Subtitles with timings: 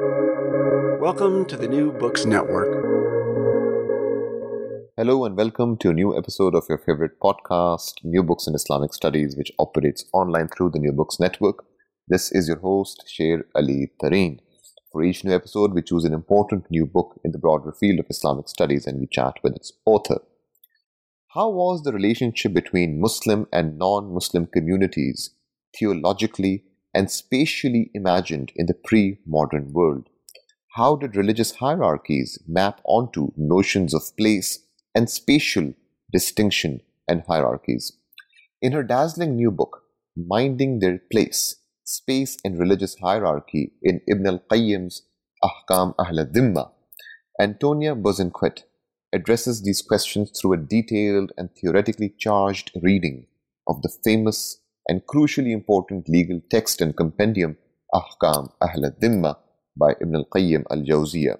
[0.00, 2.66] Welcome to the New Books Network.
[4.96, 8.92] Hello, and welcome to a new episode of your favorite podcast, New Books in Islamic
[8.92, 11.64] Studies, which operates online through the New Books Network.
[12.08, 14.40] This is your host, Sher Ali Tareen.
[14.90, 18.06] For each new episode, we choose an important new book in the broader field of
[18.10, 20.22] Islamic studies and we chat with its author.
[21.34, 25.36] How was the relationship between Muslim and non Muslim communities
[25.78, 26.64] theologically
[26.94, 30.08] and spatially imagined in the pre modern world?
[30.76, 34.60] How did religious hierarchies map onto notions of place
[34.94, 35.72] and spatial
[36.12, 37.92] distinction and hierarchies?
[38.62, 39.82] In her dazzling new book,
[40.16, 45.02] Minding Their Place Space and Religious Hierarchy in Ibn al Qayyim's
[45.42, 46.70] Ahkam Ahl al Dhimma,
[47.40, 48.62] Antonia Bosanquet
[49.12, 53.26] addresses these questions through a detailed and theoretically charged reading
[53.68, 57.56] of the famous and crucially important legal text and compendium
[57.94, 59.36] Ahkam Ahl al Dhimma
[59.76, 61.38] by Ibn al-Qayyim al-Jawziyah.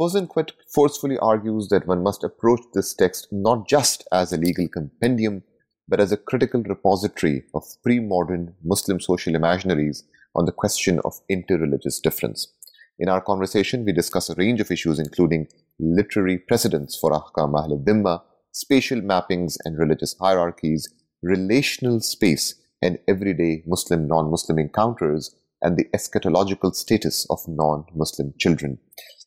[0.00, 5.42] Bosanquet forcefully argues that one must approach this text not just as a legal compendium,
[5.88, 10.04] but as a critical repository of pre-modern Muslim social imaginaries
[10.36, 12.46] on the question of interreligious difference.
[12.98, 15.48] In our conversation, we discuss a range of issues including
[15.80, 18.22] literary precedents for Ahkam Ahl al Dhimma,
[18.52, 20.88] spatial mappings and religious hierarchies,
[21.22, 28.32] relational space and everyday Muslim non Muslim encounters, and the eschatological status of non Muslim
[28.38, 28.78] children.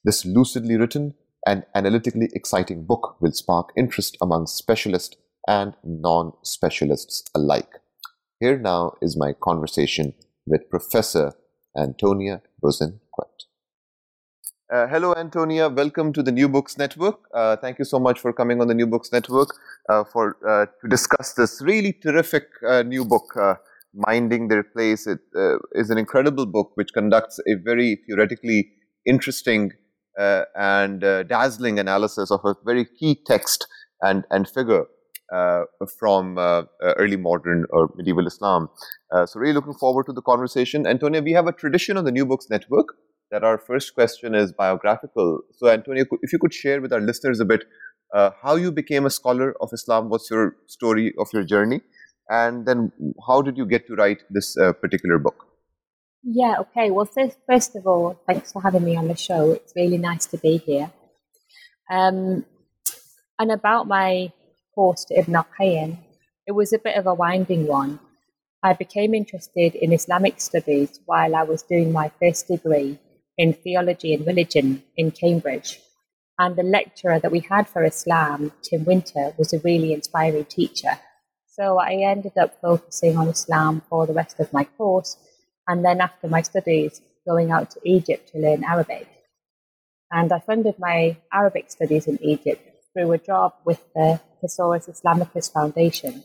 [0.04, 1.14] This lucidly written
[1.46, 5.16] and analytically exciting book will spark interest among specialists
[5.48, 7.80] and non specialists alike.
[8.40, 10.14] Here now is my conversation
[10.46, 11.34] with Professor
[11.78, 13.03] Antonia Bosanquet.
[14.74, 15.70] Uh, hello, Antonia.
[15.70, 17.20] Welcome to the New Books Network.
[17.32, 19.50] Uh, thank you so much for coming on the New Books Network
[19.88, 23.54] uh, for uh, to discuss this really terrific uh, new book, uh,
[23.94, 25.06] Minding Their Place.
[25.06, 25.20] It
[25.74, 28.72] is an incredible book which conducts a very theoretically
[29.06, 29.74] interesting
[30.18, 33.68] and dazzling analysis of a very key text
[34.02, 34.86] and, and figure
[36.00, 36.40] from
[36.82, 38.70] early modern or medieval Islam.
[39.28, 40.88] so, really looking forward to the conversation.
[40.88, 42.88] Antonia, we have a tradition on the New Books Network
[43.34, 45.40] that our first question is biographical.
[45.58, 47.64] So, Antonio, if you could share with our listeners a bit
[48.14, 51.82] uh, how you became a scholar of Islam, what's your story of your journey,
[52.30, 52.92] and then
[53.28, 55.48] how did you get to write this uh, particular book?
[56.24, 56.92] Yeah, okay.
[56.92, 59.52] Well, first, first of all, thanks for having me on the show.
[59.52, 60.92] It's really nice to be here.
[61.92, 62.46] Um,
[63.40, 64.32] and about my
[64.76, 65.98] course to Ibn al-Qayyim,
[66.46, 68.00] it was a bit of a winding one.
[68.62, 73.00] I became interested in Islamic studies while I was doing my first degree
[73.38, 75.80] in theology and religion in Cambridge.
[76.40, 81.00] And the lecturer that we had for Islam, Tim Winter, was a really inspiring teacher.
[81.48, 85.18] So I ended up focusing on Islam for the rest of my course.
[85.68, 89.08] And then after my studies, going out to Egypt to learn Arabic.
[90.12, 92.62] And I funded my Arabic studies in Egypt
[92.94, 96.24] through a job with the Thesaurus Islamicus Foundation,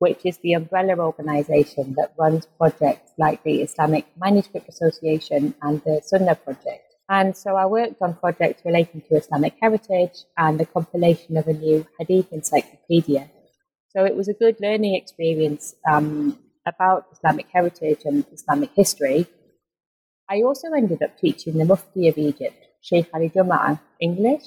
[0.00, 6.00] which is the umbrella organization that runs projects like the Islamic Manuscript Association and the
[6.02, 6.86] Sunnah Project.
[7.10, 11.52] And so I worked on projects relating to Islamic heritage and the compilation of a
[11.52, 13.30] new Hadith encyclopedia.
[13.90, 19.26] So it was a good learning experience um, about Islamic heritage and Islamic history.
[20.30, 24.46] I also ended up teaching the Mufti of Egypt, Sheikh Ali Jum'a, English,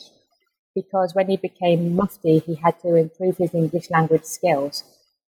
[0.74, 4.84] because when he became Mufti, he had to improve his English language skills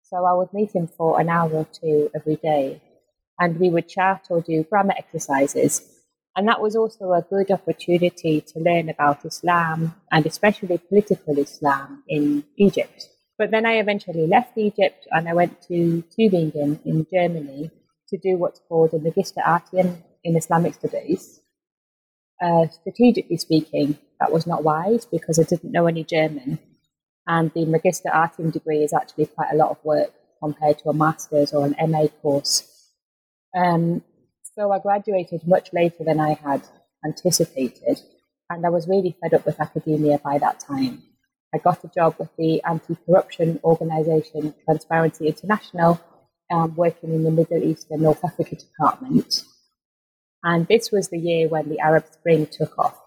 [0.09, 2.81] so I would meet him for an hour or two every day,
[3.39, 5.83] and we would chat or do grammar exercises.
[6.35, 12.05] And that was also a good opportunity to learn about Islam and especially political Islam
[12.09, 13.09] in Egypt.
[13.37, 17.71] But then I eventually left Egypt and I went to Tübingen in Germany
[18.09, 21.41] to do what's called a Magister Artium in Islamic Studies.
[22.41, 26.59] Uh, strategically speaking, that was not wise because I didn't know any German
[27.29, 30.11] and the Magister Artium degree is actually quite a lot of work
[30.43, 32.93] compared to a master's or an MA course.
[33.55, 34.03] Um,
[34.57, 36.63] so I graduated much later than I had
[37.05, 38.01] anticipated,
[38.51, 41.03] and I was really fed up with academia by that time.
[41.55, 46.01] I got a job with the anti corruption organisation Transparency International,
[46.51, 49.45] um, working in the Middle East and North Africa department.
[50.43, 52.99] And this was the year when the Arab Spring took off.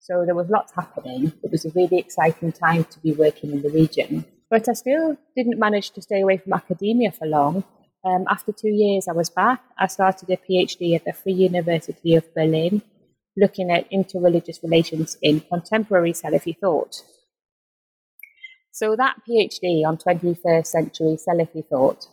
[0.00, 1.32] So there was lots happening.
[1.42, 4.24] It was a really exciting time to be working in the region.
[4.48, 7.64] But I still didn't manage to stay away from academia for long.
[8.02, 9.62] Um, after two years, I was back.
[9.78, 12.80] I started a PhD at the Free University of Berlin,
[13.36, 17.02] looking at interreligious relations in contemporary Salafi thought.
[18.72, 22.06] So that PhD on 21st century Salafi thought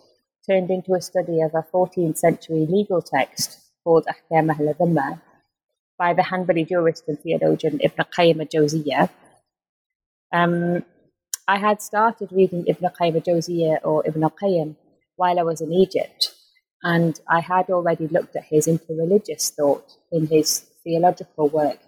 [0.50, 4.74] turned into a study of a 14th century legal text called Ahkam Ahl
[5.98, 9.10] by the Hanbali jurist and theologian Ibn Qayyim al-Jawziyah.
[10.34, 10.84] Um,
[11.48, 14.76] I had started reading Ibn Qayyim al-Jawziyah or Ibn Qayyim
[15.16, 16.34] while I was in Egypt,
[16.84, 21.80] and I had already looked at his interreligious thought in his theological work,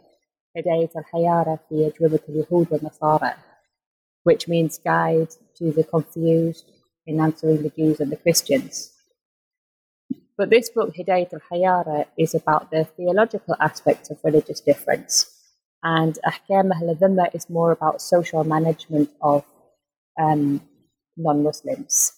[0.58, 3.36] Hidayat al-Hayara fi Ajwibat al-Yahud wa-Nasara,
[4.24, 6.66] which means guide to the confused
[7.06, 8.92] in answering the Jews and the Christians.
[10.39, 15.25] But this book, Hidayat al Hayara, is about the theological aspects of religious difference.
[15.83, 19.44] And Ahkam al is more about social management of
[20.18, 20.62] um,
[21.18, 22.13] non Muslims.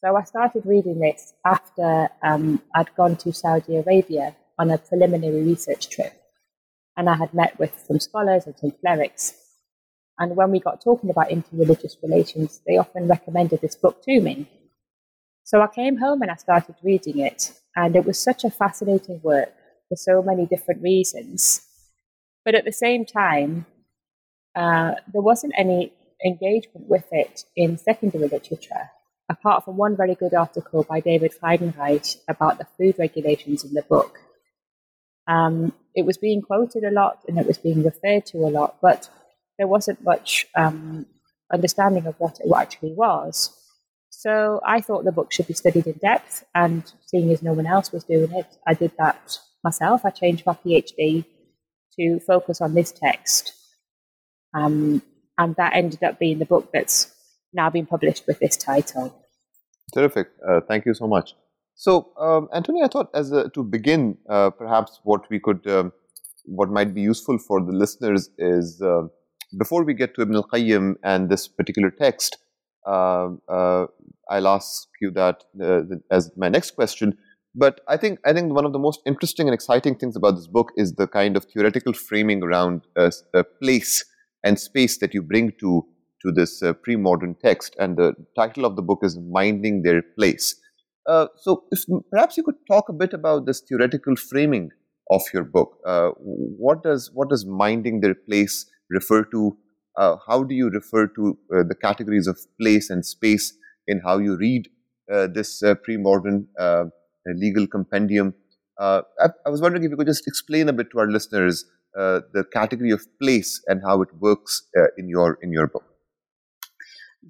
[0.00, 5.44] So I started reading this after um, I'd gone to Saudi Arabia on a preliminary
[5.44, 6.14] research trip.
[6.96, 9.34] And I had met with some scholars and some clerics.
[10.18, 14.48] And when we got talking about interreligious relations, they often recommended this book to me.
[15.46, 19.20] So I came home and I started reading it, and it was such a fascinating
[19.22, 19.52] work
[19.88, 21.64] for so many different reasons.
[22.44, 23.64] But at the same time,
[24.56, 25.92] uh, there wasn't any
[26.24, 28.90] engagement with it in secondary literature,
[29.30, 33.82] apart from one very good article by David Freidenreich about the food regulations in the
[33.82, 34.18] book.
[35.28, 38.78] Um, it was being quoted a lot and it was being referred to a lot,
[38.82, 39.08] but
[39.58, 41.06] there wasn't much um,
[41.52, 43.56] understanding of what it actually was.
[44.18, 47.66] So I thought the book should be studied in depth, and seeing as no one
[47.66, 50.06] else was doing it, I did that myself.
[50.06, 51.26] I changed my PhD
[52.00, 53.52] to focus on this text,
[54.54, 55.02] um,
[55.36, 57.12] and that ended up being the book that's
[57.52, 59.14] now been published with this title.
[59.92, 60.28] Terrific.
[60.48, 61.34] Uh, thank you so much.
[61.74, 65.92] So, um, Anthony, I thought as a, to begin, uh, perhaps what we could, um,
[66.46, 69.02] what might be useful for the listeners is uh,
[69.58, 72.38] before we get to Ibn al-Qayyim and this particular text,
[72.86, 77.16] I'll ask you that uh, as my next question.
[77.54, 80.46] But I think I think one of the most interesting and exciting things about this
[80.46, 83.10] book is the kind of theoretical framing around uh,
[83.62, 84.04] place
[84.44, 85.86] and space that you bring to
[86.22, 87.74] to this uh, pre-modern text.
[87.78, 90.54] And the title of the book is "Minding Their Place."
[91.08, 94.70] Uh, so, if, perhaps you could talk a bit about this theoretical framing
[95.10, 95.78] of your book.
[96.66, 99.56] what does what does minding their place refer to?
[99.96, 103.54] Uh, how do you refer to uh, the categories of place and space
[103.86, 104.68] in how you read
[105.12, 106.84] uh, this uh, pre-modern uh,
[107.26, 108.34] legal compendium?
[108.78, 109.02] I,
[109.46, 111.64] I, was wondering if you could just explain a bit to our listeners
[111.94, 114.64] the category of place and how it works
[114.98, 115.84] in your in your book.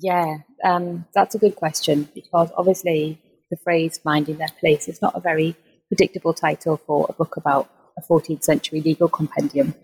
[0.01, 5.15] Yeah, um, that's a good question because obviously the phrase "minding their place" is not
[5.15, 5.55] a very
[5.87, 9.75] predictable title for a book about a 14th century legal compendium.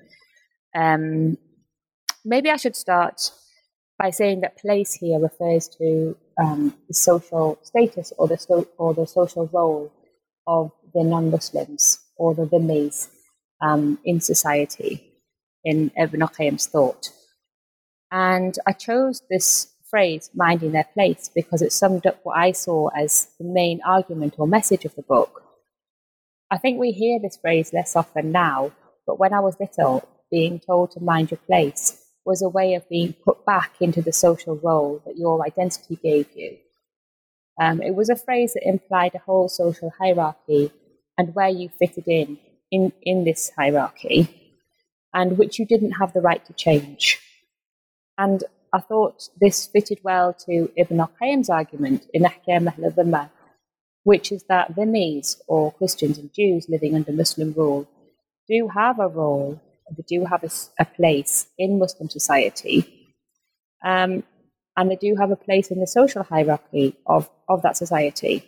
[0.75, 1.39] Um,
[2.25, 3.31] maybe I should start
[3.99, 8.95] by saying that place here refers to um, the social status or the, so, or
[8.95, 9.93] the social role
[10.47, 13.09] of the non-Muslims or the dhimmis
[13.61, 15.13] um, in society
[15.65, 17.11] in Ibn Qayyim's thought.
[18.11, 22.89] And I chose this phrase, minding their place, because it summed up what I saw
[22.89, 25.43] as the main argument or message of the book.
[26.51, 28.73] I think we hear this phrase less often now,
[29.07, 32.89] but when I was little, being told to mind your place was a way of
[32.89, 36.57] being put back into the social role that your identity gave you.
[37.61, 40.73] Um, it was a phrase that implied a whole social hierarchy
[41.19, 42.39] and where you fitted in,
[42.71, 44.29] in in this hierarchy,
[45.13, 47.21] and which you didn't have the right to change.
[48.17, 53.31] And I thought this fitted well to Ibn al-Qayyim's argument in Ahkam al
[54.05, 57.87] which is that Dhimmis, or Christians and Jews living under Muslim rule,
[58.49, 59.61] do have a role
[59.97, 63.15] they do have a, a place in Muslim society,
[63.85, 64.23] um,
[64.77, 68.45] and they do have a place in the social hierarchy of, of that society.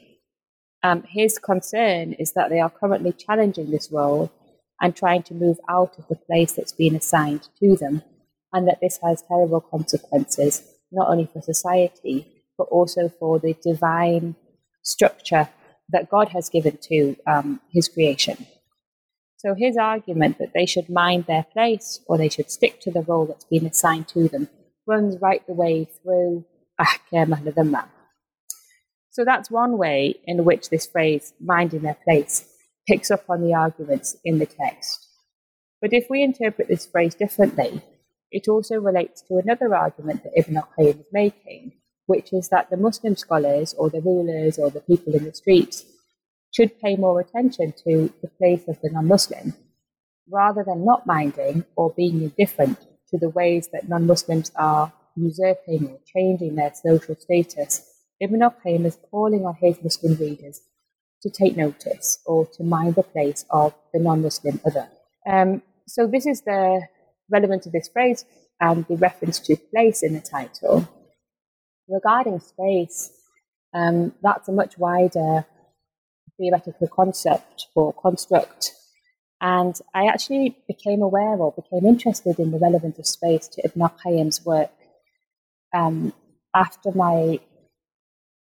[0.82, 4.30] Um, his concern is that they are currently challenging this role
[4.80, 8.02] and trying to move out of the place that's been assigned to them,
[8.52, 12.26] and that this has terrible consequences, not only for society,
[12.58, 14.36] but also for the divine
[14.82, 15.48] structure
[15.90, 18.46] that God has given to um, his creation.
[19.44, 23.02] So his argument that they should mind their place or they should stick to the
[23.02, 24.48] role that's been assigned to them
[24.86, 26.46] runs right the way through
[26.80, 27.88] Ahkam al
[29.10, 32.48] So that's one way in which this phrase, minding their place,
[32.88, 35.06] picks up on the arguments in the text.
[35.82, 37.82] But if we interpret this phrase differently,
[38.30, 41.72] it also relates to another argument that Ibn al-Qayyim is making,
[42.06, 45.84] which is that the Muslim scholars or the rulers or the people in the streets
[46.54, 49.54] should pay more attention to the place of the non Muslim
[50.30, 52.78] rather than not minding or being indifferent
[53.10, 57.82] to the ways that non Muslims are usurping or changing their social status.
[58.20, 60.60] Ibn al-Qayyim is calling on his Muslim readers
[61.22, 64.88] to take notice or to mind the place of the non-Muslim other.
[65.26, 66.82] Um, so this is the
[67.30, 68.24] relevance of this phrase
[68.60, 70.88] and the reference to place in the title.
[71.88, 73.10] Regarding space,
[73.72, 75.44] um, that's a much wider
[76.38, 78.72] theoretical concept or construct.
[79.40, 83.88] And I actually became aware or became interested in the relevance of space to Ibn
[84.04, 84.70] Qayyim's work
[85.74, 86.12] um,
[86.54, 87.40] after my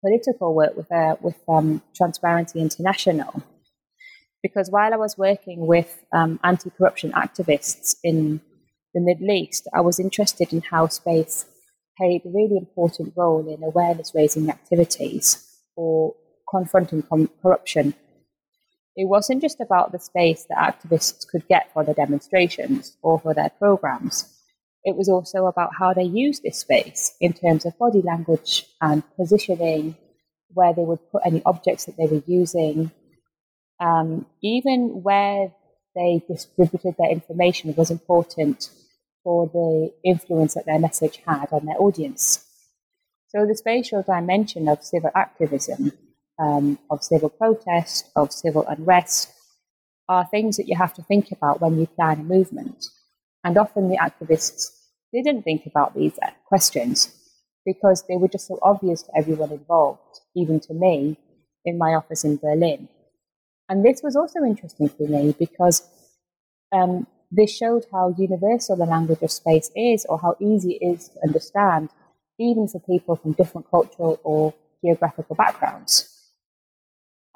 [0.01, 3.43] political work with, uh, with um, Transparency International.
[4.41, 8.41] Because while I was working with um, anti corruption activists in
[8.93, 11.45] the Middle East, I was interested in how space
[11.97, 15.45] played a really important role in awareness raising activities
[15.75, 16.15] or
[16.49, 17.93] confronting com- corruption.
[18.95, 23.33] It wasn't just about the space that activists could get for their demonstrations or for
[23.33, 24.35] their programs.
[24.83, 29.03] It was also about how they used this space in terms of body language and
[29.15, 29.95] positioning,
[30.53, 32.91] where they would put any objects that they were using.
[33.79, 35.53] Um, even where
[35.95, 38.69] they distributed their information was important
[39.23, 42.45] for the influence that their message had on their audience.
[43.27, 45.91] So the spatial dimension of civil activism,
[46.39, 49.31] um, of civil protest, of civil unrest,
[50.07, 52.85] are things that you have to think about when you plan a movement.
[53.43, 54.71] And often the activists
[55.13, 57.15] didn't think about these questions
[57.65, 61.17] because they were just so obvious to everyone involved, even to me
[61.65, 62.87] in my office in Berlin.
[63.67, 65.87] And this was also interesting for me because
[66.71, 71.09] um, this showed how universal the language of space is, or how easy it is
[71.09, 71.89] to understand,
[72.39, 74.53] even for people from different cultural or
[74.83, 76.18] geographical backgrounds.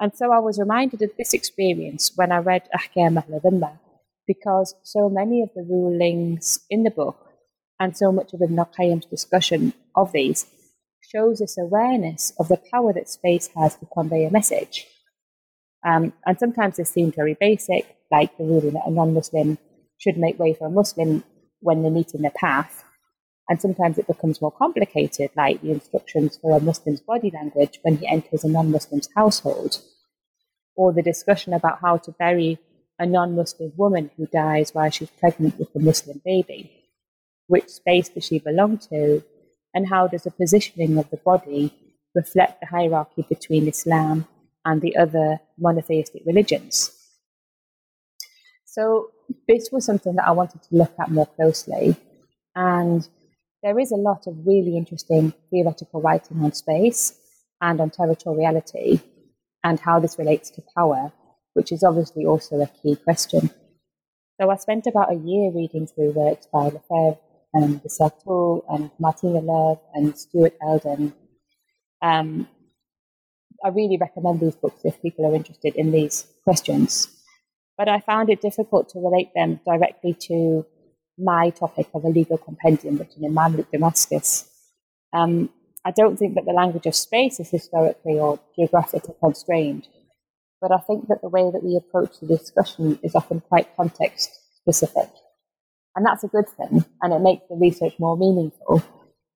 [0.04, 3.80] And so I was reminded of this experience when I read Ahkam al
[4.26, 7.16] because so many of the rulings in the book
[7.80, 10.44] and so much of Ibn Qayyim's discussion of these
[11.00, 14.86] shows this awareness of the power that space has to convey a message.
[15.86, 19.56] Um, and sometimes they seem very basic, like the ruling that a non Muslim
[19.96, 21.24] should make way for a Muslim
[21.60, 22.84] when they meet in the path.
[23.48, 27.96] And sometimes it becomes more complicated, like the instructions for a Muslim's body language when
[27.96, 29.80] he enters a non Muslim's household,
[30.76, 32.58] or the discussion about how to bury
[32.98, 36.70] a non Muslim woman who dies while she's pregnant with a Muslim baby.
[37.46, 39.22] Which space does she belong to?
[39.74, 41.72] And how does the positioning of the body
[42.14, 44.26] reflect the hierarchy between Islam
[44.64, 46.92] and the other monotheistic religions?
[48.64, 49.10] So,
[49.48, 51.96] this was something that I wanted to look at more closely.
[52.54, 53.08] And
[53.62, 57.18] there is a lot of really interesting theoretical writing on space
[57.60, 59.00] and on territoriality
[59.64, 61.12] and how this relates to power,
[61.54, 63.50] which is obviously also a key question.
[64.40, 67.18] So I spent about a year reading through works by Lefebvre
[67.54, 71.12] and de Certeau and Martina Löw and Stuart Elden.
[72.02, 72.48] Um,
[73.64, 77.08] I really recommend these books if people are interested in these questions
[77.76, 80.64] but I found it difficult to relate them directly to
[81.18, 84.48] my topic of a legal compendium written in Mamluk Damascus.
[85.12, 85.50] Um,
[85.84, 89.86] I don't think that the language of space is historically or geographically constrained,
[90.60, 94.30] but I think that the way that we approach the discussion is often quite context
[94.56, 95.10] specific.
[95.96, 98.82] And that's a good thing, and it makes the research more meaningful,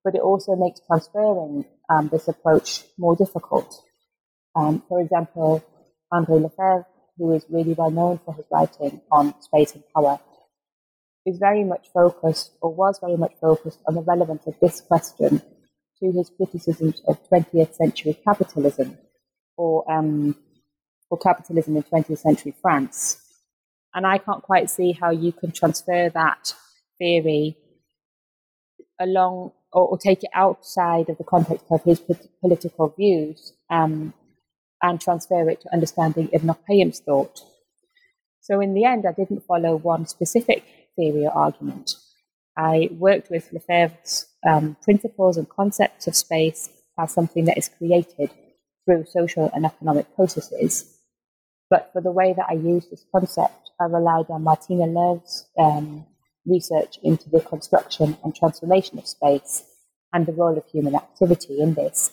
[0.04, 3.82] but it also makes transferring um, this approach more difficult.
[4.56, 5.62] Um, for example,
[6.10, 6.86] Andre Lefebvre
[7.18, 10.18] who is really well known for his writing on space and power,
[11.26, 15.42] is very much focused, or was very much focused, on the relevance of this question
[16.00, 18.98] to his criticisms of 20th century capitalism,
[19.56, 20.36] or, um,
[21.10, 23.20] or capitalism in 20th century France.
[23.94, 26.54] And I can't quite see how you can transfer that
[26.98, 27.56] theory
[29.00, 32.00] along or, or take it outside of the context of his
[32.40, 34.12] political views um,
[34.82, 37.40] and transfer it to understanding Ibn Qayyim's thought.
[38.40, 40.64] So in the end, I didn't follow one specific
[40.96, 41.96] theory or argument.
[42.58, 48.30] I worked with Lefebvre's um, principles and concepts of space as something that is created
[48.84, 50.98] through social and economic processes.
[51.70, 56.04] But for the way that I used this concept, I relied on Martina Löw's um,
[56.46, 59.64] research into the construction and transformation of space
[60.12, 62.10] and the role of human activity in this.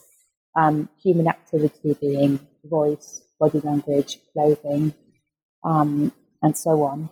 [0.56, 4.94] Um, human activity being voice, body language, clothing,
[5.64, 6.12] um,
[6.42, 7.10] and so on.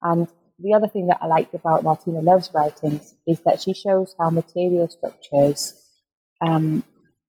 [0.00, 0.26] And
[0.62, 4.30] the other thing that I liked about Martina Löw's writings is that she shows how
[4.30, 5.74] material structures,
[6.40, 6.84] um,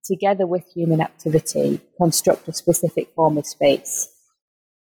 [0.05, 4.09] together with human activity, construct a specific form of space.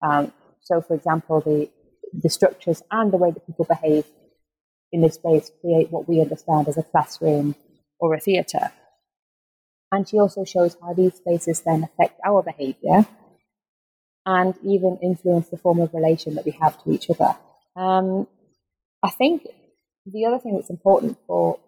[0.02, 1.70] Um, so, for example, the,
[2.12, 4.04] the structures and the way that people behave
[4.90, 7.54] in this space create what we understand as a classroom
[7.98, 8.72] or a theatre.
[9.90, 13.06] And she also shows how these spaces then affect our behavior
[14.24, 17.36] and even influence the form of relation that we have to each other.
[17.76, 18.26] Um,
[19.02, 19.46] I think
[20.06, 21.58] the other thing that's important for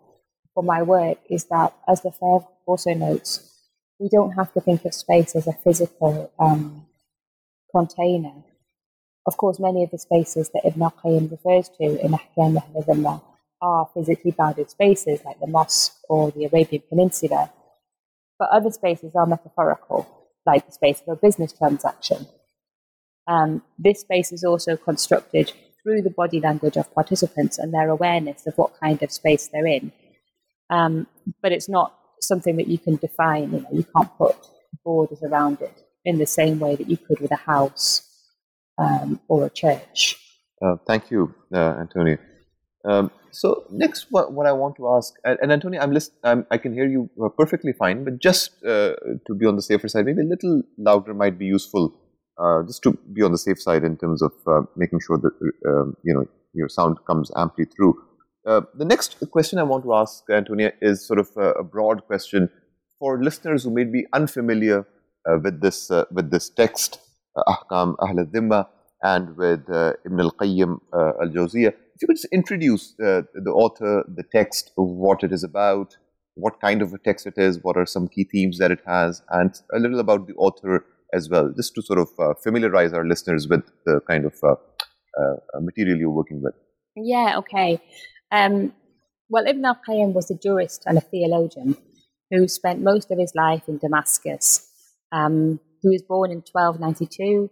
[0.54, 3.50] for my work is that, as Lefebvre also notes,
[3.99, 6.87] we don't have to think of space as a physical um,
[7.75, 8.32] container.
[9.26, 12.62] Of course, many of the spaces that Ibn al-Qayyim refers to in Ahkam
[13.04, 17.50] al are physically bounded spaces, like the mosque or the Arabian Peninsula.
[18.38, 20.06] But other spaces are metaphorical,
[20.44, 22.26] like the space of a business transaction.
[23.26, 25.52] Um, this space is also constructed
[25.84, 29.66] through the body language of participants and their awareness of what kind of space they're
[29.66, 29.92] in.
[30.70, 31.06] Um,
[31.42, 33.52] but it's not something that you can define.
[33.52, 34.36] You know, you can't put
[34.84, 38.02] borders around it in the same way that you could with a house
[38.78, 40.16] um, or a church.
[40.60, 42.18] Uh, thank you, uh, Antonio.
[42.84, 46.58] Um, so next, what, what, I want to ask, and, Antonio, I'm, list, I'm, i
[46.58, 48.94] can hear you uh, perfectly fine, but just uh,
[49.26, 51.92] to be on the safer side, maybe a little louder might be useful,
[52.66, 55.32] just to be on the safe side in terms of uh, making sure that
[55.68, 57.94] um, you know your sound comes amply through.
[58.46, 62.50] Uh, the next question I want to ask, Antonia, is sort of a, broad question
[62.98, 64.86] for listeners who may be unfamiliar
[65.26, 67.00] uh, with this uh, with this text,
[67.36, 68.66] uh, Ahkam Ahl al-Dhimma,
[69.02, 71.72] and with uh, Ibn al-Qayyim al-Jawziyah.
[71.94, 75.96] If you could just introduce the author, the text, what it is about,
[76.34, 79.22] what kind of a text it is, what are some key themes that it has,
[79.30, 80.84] and a little about the author
[81.14, 82.09] as well, just to sort of
[82.42, 84.35] familiarize our listeners with the kind of
[85.61, 86.54] material you're working with.
[86.97, 87.80] Yeah, okay.
[88.30, 88.73] Um,
[89.28, 91.76] well, Ibn al Qayyim was a jurist and a theologian
[92.30, 94.68] who spent most of his life in Damascus.
[95.12, 97.50] Um, he was born in 1292,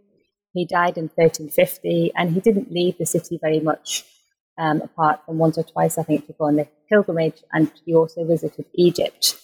[0.55, 4.05] he died in 1350, and he didn't leave the city very much,
[4.59, 7.95] um, apart from once or twice, I think, to go on the pilgrimage, and he
[7.95, 9.39] also visited Egypt.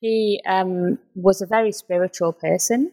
[0.00, 2.92] He um, was a very spiritual person.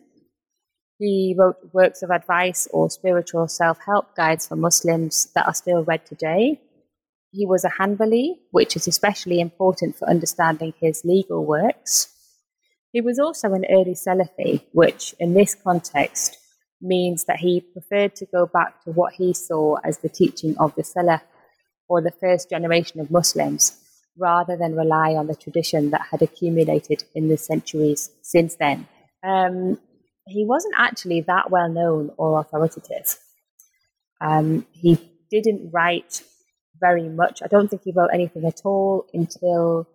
[1.01, 5.84] He wrote works of advice or spiritual self help guides for Muslims that are still
[5.84, 6.62] read today.
[7.31, 12.14] He was a Hanbali, which is especially important for understanding his legal works.
[12.92, 16.37] He was also an early Salafi, which in this context
[16.83, 20.75] means that he preferred to go back to what he saw as the teaching of
[20.75, 21.22] the Salaf
[21.90, 23.75] or the first generation of Muslims,
[24.20, 28.87] rather than rely on the tradition that had accumulated in the centuries since then.
[29.24, 29.79] Um,
[30.27, 33.18] he wasn't actually that well known or authoritative.
[34.20, 36.24] Um, he didn't write
[36.79, 37.42] very much.
[37.44, 39.88] I don't think he wrote anything at all until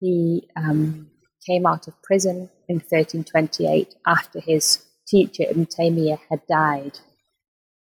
[0.00, 1.10] he um,
[1.46, 6.98] came out of prison in 1328 after his teacher Ibn Taymiyyah had died.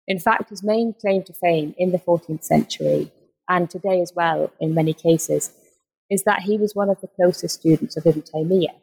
[0.07, 3.11] In fact, his main claim to fame in the 14th century,
[3.47, 5.51] and today as well in many cases,
[6.09, 8.75] is that he was one of the closest students of Ibn Taymiyyah,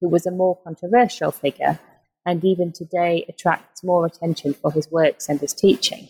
[0.00, 1.78] who was a more controversial figure
[2.26, 6.08] and even today attracts more attention for his works and his teaching.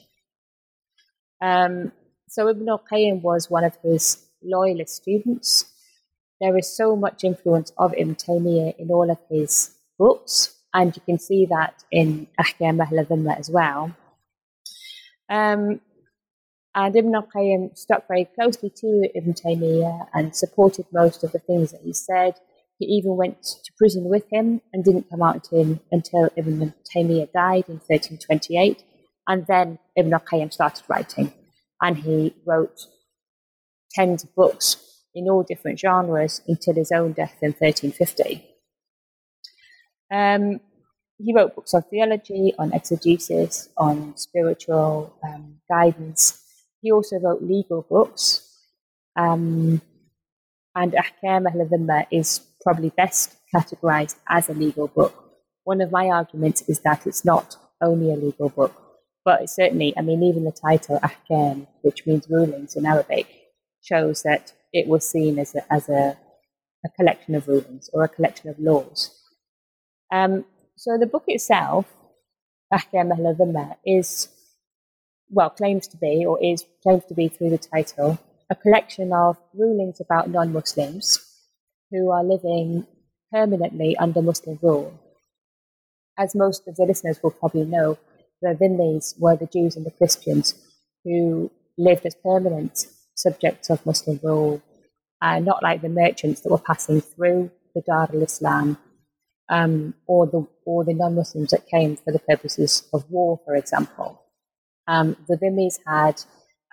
[1.40, 1.92] Um,
[2.28, 5.64] so Ibn al-Qayyim was one of his loyalist students.
[6.40, 11.02] There is so much influence of Ibn Taymiyyah in all of his books, and you
[11.04, 13.94] can see that in Ahkam Ahl as well.
[15.28, 15.80] Um,
[16.74, 21.72] and Ibn al-Qayyim stuck very closely to Ibn Taymiyyah and supported most of the things
[21.72, 22.34] that he said.
[22.80, 27.64] He even went to prison with him and didn't come out until Ibn Taymiyyah died
[27.68, 28.82] in 1328.
[29.28, 31.32] And then Ibn al-Qayyim started writing
[31.82, 32.80] and he wrote
[33.92, 34.76] tens of books
[35.14, 38.46] in all different genres until his own death in 1350.
[40.10, 40.60] Um,
[41.18, 46.42] he wrote books on theology, on exegesis, on spiritual um, guidance.
[46.80, 48.46] He also wrote legal books.
[49.16, 49.82] Um,
[50.74, 55.14] and Ahkam Ahl is probably best categorized as a legal book.
[55.64, 58.74] One of my arguments is that it's not only a legal book,
[59.24, 63.26] but certainly, I mean, even the title Ahkam, which means rulings in Arabic,
[63.82, 66.16] shows that it was seen as a, as a,
[66.84, 69.10] a collection of rulings or a collection of laws.
[70.12, 70.44] Um,
[70.76, 71.86] so the book itself,
[72.72, 74.28] Ahkam al is,
[75.28, 78.18] well, claims to be, or is claims to be through the title,
[78.48, 81.29] a collection of rulings about non Muslims
[81.90, 82.86] who are living
[83.32, 84.92] permanently under Muslim rule.
[86.18, 87.98] As most of the listeners will probably know,
[88.42, 90.54] the Dhimmis were the Jews and the Christians
[91.04, 94.62] who lived as permanent subjects of Muslim rule,
[95.22, 98.78] uh, not like the merchants that were passing through the Dar al Islam
[99.50, 104.22] um, or the or the non-Muslims that came for the purposes of war, for example.
[104.86, 106.22] Um, the Dhimmis had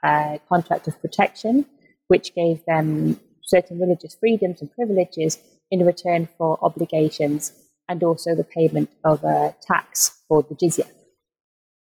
[0.03, 1.65] a contract of protection,
[2.07, 5.39] which gave them certain religious freedoms and privileges
[5.71, 7.53] in return for obligations
[7.89, 10.87] and also the payment of a tax called the jizya.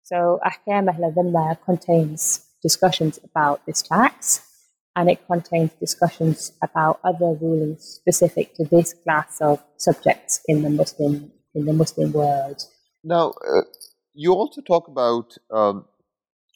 [0.02, 4.42] So Ahkam Ahl contains discussions about this tax,
[4.96, 10.70] and it contains discussions about other rulings specific to this class of subjects in the
[10.70, 12.60] Muslim in the Muslim world.
[13.04, 13.62] Now, uh,
[14.12, 15.36] you also talk about.
[15.50, 15.86] Um,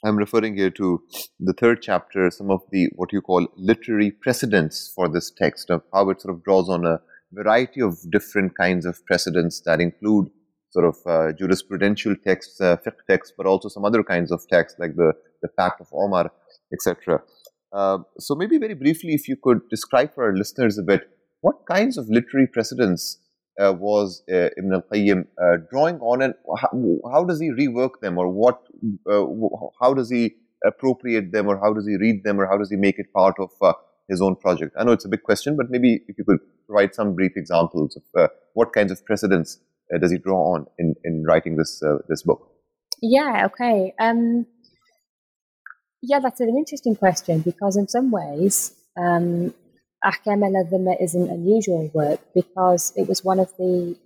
[0.05, 1.03] I'm referring here to
[1.41, 5.83] the third chapter, some of the what you call literary precedents for this text, of
[5.93, 7.01] how it sort of draws on a
[7.33, 10.31] variety of different kinds of precedents that include
[10.71, 14.79] sort of uh, jurisprudential texts, uh, fiqh texts, but also some other kinds of texts
[14.79, 16.31] like the, the Pact of Omar,
[16.73, 17.21] etc.
[17.73, 21.09] Uh, so maybe very briefly, if you could describe for our listeners a bit,
[21.41, 23.19] what kinds of literary precedents
[23.59, 26.71] was uh, Ibn al-Qayyim uh, drawing on and how,
[27.13, 28.61] how, does he rework them or what,
[29.81, 32.77] how does he appropriate them or how does he read them or how does he
[32.77, 33.51] make it part of
[34.09, 34.77] his own project?
[34.79, 37.99] I know it's a big question, but maybe if you could provide some brief examples
[38.15, 39.59] of what kinds of precedents
[39.95, 42.51] uh, does he draw on in, in writing this uh, this book?
[43.01, 43.95] Yeah, okay.
[43.99, 44.47] Um,
[46.03, 49.55] yeah, that's an interesting question because in some ways, um,
[50.05, 53.97] Ahkam al is an unusual work because it was one of the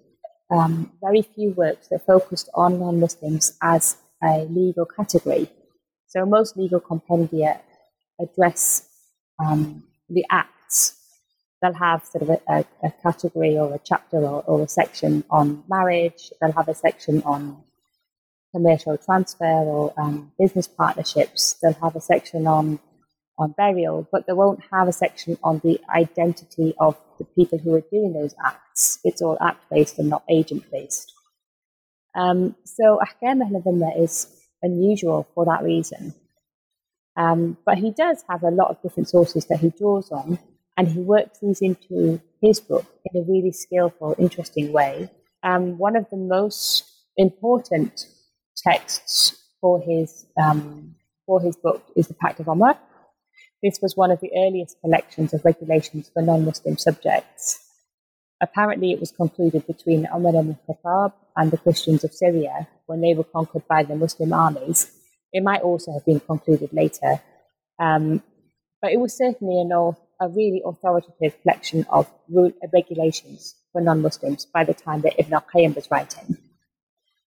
[0.51, 5.51] um, very few works that focused on non-Muslims as a legal category.
[6.09, 7.61] So most legal compendia
[8.21, 8.89] address
[9.39, 11.03] um, the acts
[11.63, 15.25] they'll have sort of a, a, a category or a chapter or, or, a section
[15.31, 16.33] on marriage.
[16.41, 17.63] They'll have a section on
[18.53, 21.57] commercial transfer or um, business partnerships.
[21.63, 22.81] They'll have a section on
[23.39, 27.75] on burial, but they won't have a section on the identity of the people who
[27.75, 28.99] are doing those acts.
[29.05, 31.13] It's all act based and not agent based.
[32.15, 34.27] Um, so Ahkam al is
[34.63, 36.15] unusual for that reason.
[37.17, 40.39] Um, but he does have a lot of different sources that he draws on
[40.77, 45.11] and he works these into his book in a really skillful, interesting way.
[45.43, 46.85] Um, one of the most
[47.17, 48.07] important
[48.57, 50.95] texts for his um,
[51.27, 52.79] for his book is the Pact of Omar.
[53.63, 57.61] This was one of the earliest collections of regulations for non-Muslim subjects.
[58.41, 63.15] Apparently, it was concluded between Umar ibn Khattab and the Christians of Syria when they
[63.15, 64.91] were conquered by the Muslim armies.
[65.33, 67.21] It might also have been concluded later,
[67.79, 68.23] um,
[68.81, 69.73] but it was certainly an
[70.23, 75.75] a really authoritative collection of rule, regulations for non-Muslims by the time that Ibn al-Qayyim
[75.75, 76.37] was writing.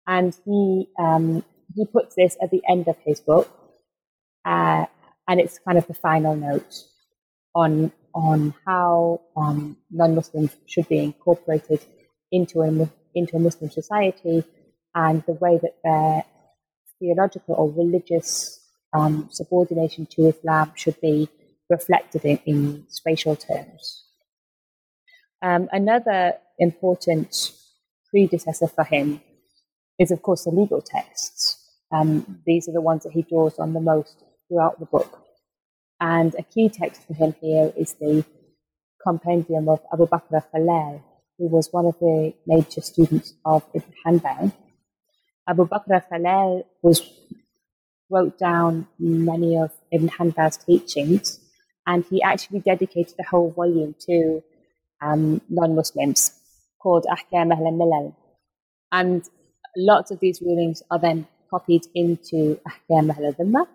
[0.05, 1.43] And he, um,
[1.75, 3.49] he puts this at the end of his book,
[4.45, 4.85] uh,
[5.27, 6.83] and it's kind of the final note
[7.53, 11.81] on, on how um, non-Muslims should be incorporated
[12.31, 14.43] into a, into a Muslim society
[14.95, 16.23] and the way that their
[16.99, 18.59] theological or religious
[18.93, 21.29] um, subordination to Islam should be
[21.69, 24.05] reflected in, in spatial terms.
[25.41, 27.51] Um, another important
[28.09, 29.21] predecessor for him
[29.99, 31.63] is, of course, the legal texts.
[31.91, 35.23] Um, these are the ones that he draws on the most throughout the book.
[35.99, 38.23] And a key text for him here is the
[39.05, 41.01] compendium of Abu Bakr al-Khalal,
[41.37, 44.53] who was one of the major students of Ibn Hanbal.
[45.47, 47.01] Abu Bakr al-Khalal was
[48.09, 51.39] wrote down many of Ibn Hanbal's teachings
[51.85, 54.43] and he actually dedicated a whole volume to
[55.01, 56.31] um, non-Muslims
[56.81, 58.15] called Ahkam al-Milal.
[58.91, 59.23] And
[59.75, 63.67] lots of these rulings are then copied into Ahkam Ahl al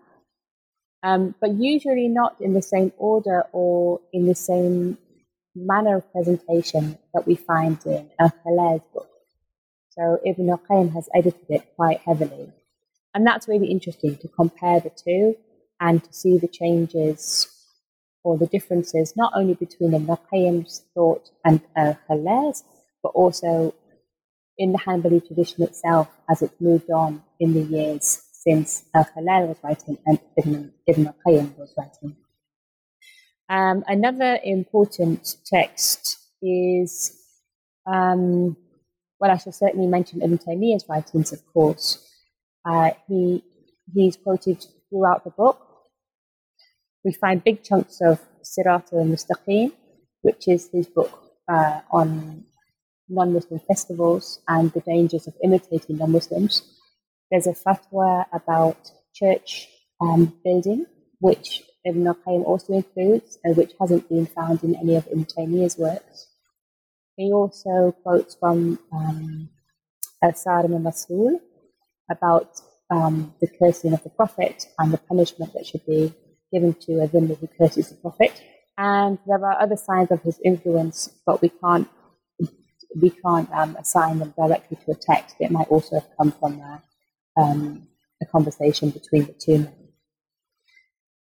[1.03, 4.99] um, but usually not in the same order or in the same
[5.55, 9.09] manner of presentation that we find in Al-Khalal's book.
[9.91, 12.53] So Ibn al-Qayyim has edited it quite heavily.
[13.15, 15.37] And that's really interesting to compare the two
[15.81, 17.49] and to see the changes
[18.25, 22.65] or the differences not only between Ibn Qayyim's thought and uh, Khalal's,
[23.03, 23.75] but also
[24.57, 29.57] in the Hanbali tradition itself as it's moved on in the years since Al-Khalal was
[29.63, 32.17] writing and Ibn, Ibn Qayyim was writing.
[33.49, 37.17] Um, another important text is,
[37.87, 38.57] um,
[39.21, 42.09] well, I shall certainly mention Ibn Taymiyyah's writings, of course.
[42.65, 43.43] Uh, he
[43.93, 45.59] he's quoted throughout the book,
[47.05, 49.73] we find big chunks of Sirat al-Mustaqim,
[50.23, 51.11] which is his book
[51.49, 52.45] uh, on
[53.09, 56.63] non-Muslim festivals and the dangers of imitating non-Muslims.
[57.33, 59.67] There's a fatwa about church
[60.03, 60.85] um, building,
[61.19, 65.79] which Ibn al-Qayyim also includes and which hasn't been found in any of Ibn Taymiyyah's
[65.79, 66.27] works.
[67.17, 69.49] He also quotes from um,
[70.23, 71.41] Al-Sarim al-Maslul
[72.11, 76.13] about um, the cursing of the Prophet and the punishment that should be
[76.53, 78.43] given to a dhimmi who curses the Prophet.
[78.77, 81.89] And there are other signs of his influence, but we can't
[83.01, 85.37] we can't um, assign them directly to a text.
[85.41, 86.83] It might also have come from a,
[87.37, 87.89] um,
[88.23, 89.75] a conversation between the two men.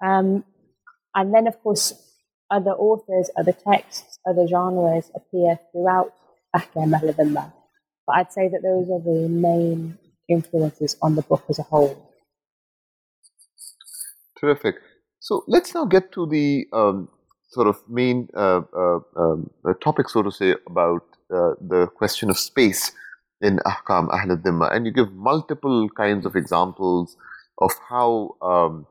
[0.03, 0.43] Um,
[1.15, 1.93] and then, of course,
[2.51, 6.13] other authors, other texts, other genres appear throughout
[6.55, 7.53] Ahkam al
[8.07, 12.09] But I'd say that those are the main influences on the book as a whole.
[14.39, 14.75] Terrific.
[15.19, 17.09] So let's now get to the um,
[17.49, 19.49] sort of main uh, uh, um,
[19.81, 22.91] topic, so to say, about uh, the question of space
[23.41, 24.73] in Ahkam Ahl al-Dhimma.
[24.73, 27.15] And you give multiple kinds of examples
[27.59, 28.85] of how um,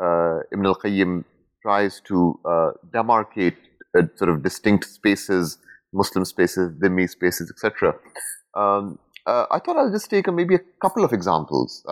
[0.00, 1.24] uh, Ibn al Qayyim
[1.62, 3.56] tries to uh, demarcate
[3.98, 5.58] uh, sort of distinct spaces,
[5.92, 7.94] Muslim spaces, Dhimmi spaces, etc.
[8.54, 11.84] Um, I thought I'll just take maybe a couple of examples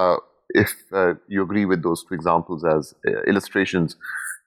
[0.50, 3.96] if uh, you agree with those two examples as uh, illustrations.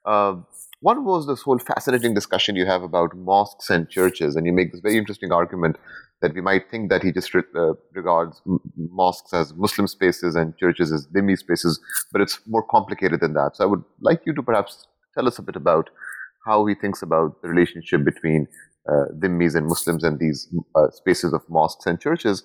[0.05, 0.35] Uh,
[0.79, 4.71] one was this whole fascinating discussion you have about mosques and churches, and you make
[4.71, 5.75] this very interesting argument
[6.21, 8.41] that we might think that he just uh, regards
[8.75, 11.79] mosques as Muslim spaces and churches as dhimmi spaces,
[12.11, 13.55] but it's more complicated than that.
[13.55, 15.89] So I would like you to perhaps tell us a bit about
[16.45, 18.47] how he thinks about the relationship between
[18.89, 22.43] uh, dhimmis and Muslims and these uh, spaces of mosques and churches.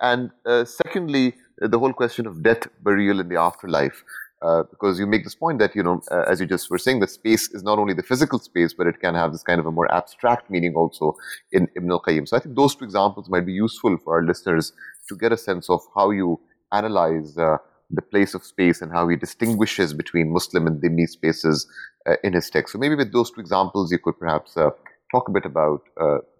[0.00, 4.02] And uh, secondly, the whole question of death, burial, and the afterlife.
[4.42, 6.98] Uh, because you make this point that you know, uh, as you just were saying,
[6.98, 9.66] that space is not only the physical space, but it can have this kind of
[9.66, 11.16] a more abstract meaning also
[11.52, 12.26] in Ibn al-Qayyim.
[12.26, 14.72] So I think those two examples might be useful for our listeners
[15.08, 16.40] to get a sense of how you
[16.72, 17.58] analyze uh,
[17.90, 21.68] the place of space and how he distinguishes between Muslim and Dhimmi spaces
[22.06, 22.72] uh, in his text.
[22.72, 24.70] So maybe with those two examples, you could perhaps uh,
[25.12, 25.82] talk a bit about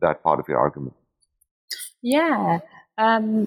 [0.00, 0.94] that part of your argument.
[2.02, 2.58] Yeah.
[2.98, 3.46] Um,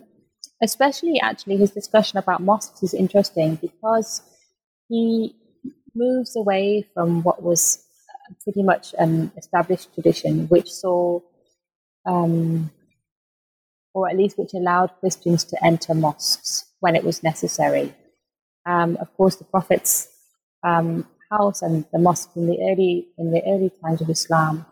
[0.61, 4.21] especially actually his discussion about mosques is interesting because
[4.89, 5.35] he
[5.93, 7.83] moves away from what was
[8.43, 11.19] pretty much an established tradition, which saw,
[12.05, 12.71] um,
[13.93, 17.93] or at least which allowed Christians to enter mosques when it was necessary.
[18.65, 20.07] Um, of course, the Prophet's
[20.63, 24.65] um, house and the mosque in the early in the early times of Islam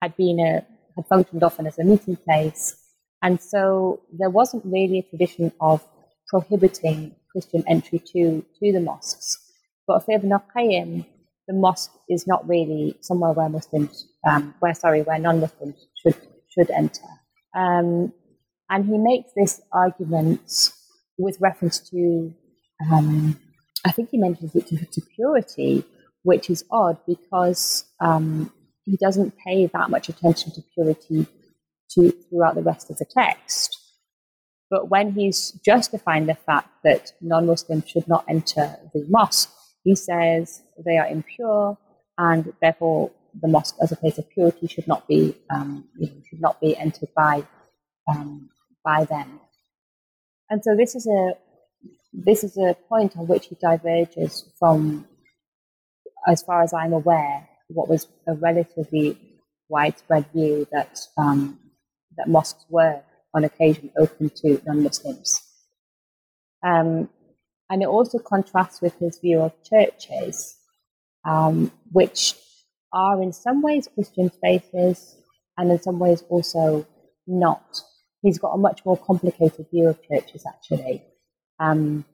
[0.00, 0.64] had been a
[0.96, 2.76] had functioned often as a meeting place
[3.22, 5.86] and so there wasn't really a tradition of
[6.28, 9.38] prohibiting Christian entry to, to the mosques.
[9.86, 11.06] But for Ibn Qayyim,
[11.48, 16.16] the mosque is not really somewhere where Muslims, um, where sorry, where non-Muslims should
[16.48, 17.06] should enter.
[17.54, 18.12] Um,
[18.70, 20.72] and he makes this argument
[21.18, 22.32] with reference to,
[22.90, 23.38] um,
[23.84, 25.84] I think he mentions it to, to, purity,
[26.22, 28.50] which is odd because um,
[28.84, 31.26] he doesn't pay that much attention to purity
[31.90, 33.78] to, throughout the rest of the text.
[34.70, 39.52] But when he's justifying the fact that non Muslims should not enter the mosque,
[39.84, 41.78] he says they are impure
[42.18, 46.22] and therefore the mosque as a place of purity should not be um, you know,
[46.28, 47.46] should not be entered by
[48.08, 48.50] um,
[48.84, 49.40] by them.
[50.50, 51.32] And so this is a
[52.12, 55.06] this is a point on which he diverges from,
[56.26, 59.18] as far as I'm aware, what was a relatively
[59.68, 61.58] widespread view that um,
[62.16, 63.00] that mosques were
[63.34, 65.40] on occasion open to non-Muslims.
[66.62, 67.08] Um,
[67.72, 70.56] and it also contrasts with his view of churches,
[71.24, 72.34] um, which
[72.92, 75.16] are in some ways Christian spaces
[75.56, 76.86] and in some ways also
[77.26, 77.80] not.
[78.20, 81.02] He's got a much more complicated view of churches, actually.
[81.58, 82.04] Um,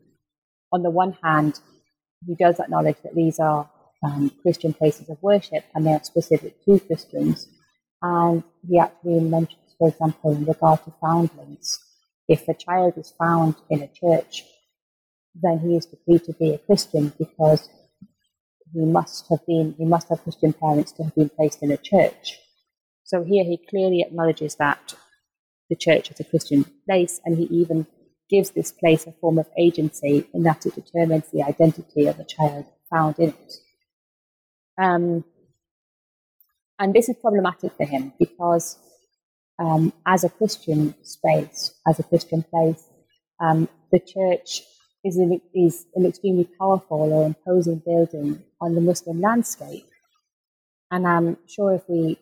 [0.72, 1.58] on the one hand,
[2.24, 3.68] he does acknowledge that these are
[4.04, 7.48] um, Christian places of worship and they are specific to Christians.
[8.00, 11.78] And he actually mentions for example, in regard to foundlings,
[12.28, 14.44] if a child is found in a church,
[15.34, 17.68] then he is decreed to be a Christian because
[18.72, 21.76] he must have been he must have Christian parents to have been placed in a
[21.76, 22.38] church.
[23.04, 24.94] So here he clearly acknowledges that
[25.70, 27.86] the church is a Christian place, and he even
[28.28, 32.24] gives this place a form of agency in that it determines the identity of a
[32.24, 33.52] child found in it.
[34.80, 35.24] Um,
[36.78, 38.78] and this is problematic for him because
[39.58, 42.84] um, as a Christian space, as a Christian place,
[43.40, 44.62] um, the church
[45.04, 49.86] is an, is an extremely powerful or imposing building on the Muslim landscape.
[50.90, 52.18] And I'm sure if we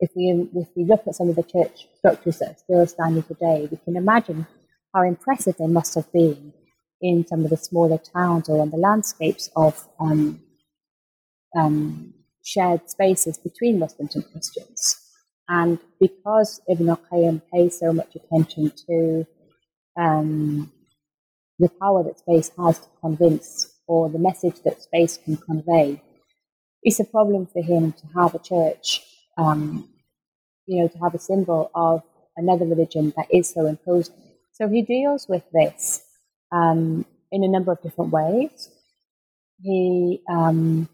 [0.00, 3.22] if we if we look at some of the church structures that are still standing
[3.22, 4.46] today, we can imagine
[4.94, 6.52] how impressive they must have been
[7.00, 10.40] in some of the smaller towns or on the landscapes of um,
[11.56, 15.00] um, shared spaces between Muslims and Christians.
[15.48, 19.26] And because Ibn al-Qayyim pays so much attention to
[19.98, 20.72] um,
[21.58, 26.02] the power that space has to convince or the message that space can convey,
[26.82, 29.02] it's a problem for him to have a church,
[29.38, 29.88] um,
[30.66, 32.02] you know, to have a symbol of
[32.36, 34.14] another religion that is so imposing.
[34.52, 36.04] So he deals with this
[36.52, 38.70] um, in a number of different ways.
[39.62, 40.88] he um,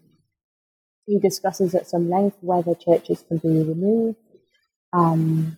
[1.07, 4.17] he discusses at some length whether churches can be removed.
[4.93, 5.57] Um,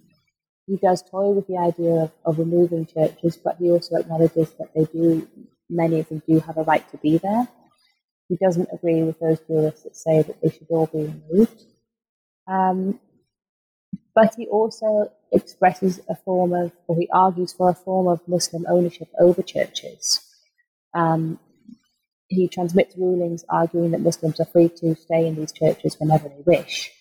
[0.68, 4.74] he does toy with the idea of, of removing churches, but he also acknowledges that
[4.74, 5.28] they do,
[5.70, 7.48] many of them do have a right to be there.
[8.30, 11.00] He doesn't agree with those jurists that say that they should all be
[11.30, 11.64] removed.
[12.48, 13.00] Um,
[14.16, 18.66] but he also expresses a form of, or he argues for a form of Muslim
[18.70, 20.22] ownership over churches.
[20.94, 21.40] Um,
[22.28, 26.42] he transmits rulings arguing that Muslims are free to stay in these churches whenever they
[26.46, 26.92] wish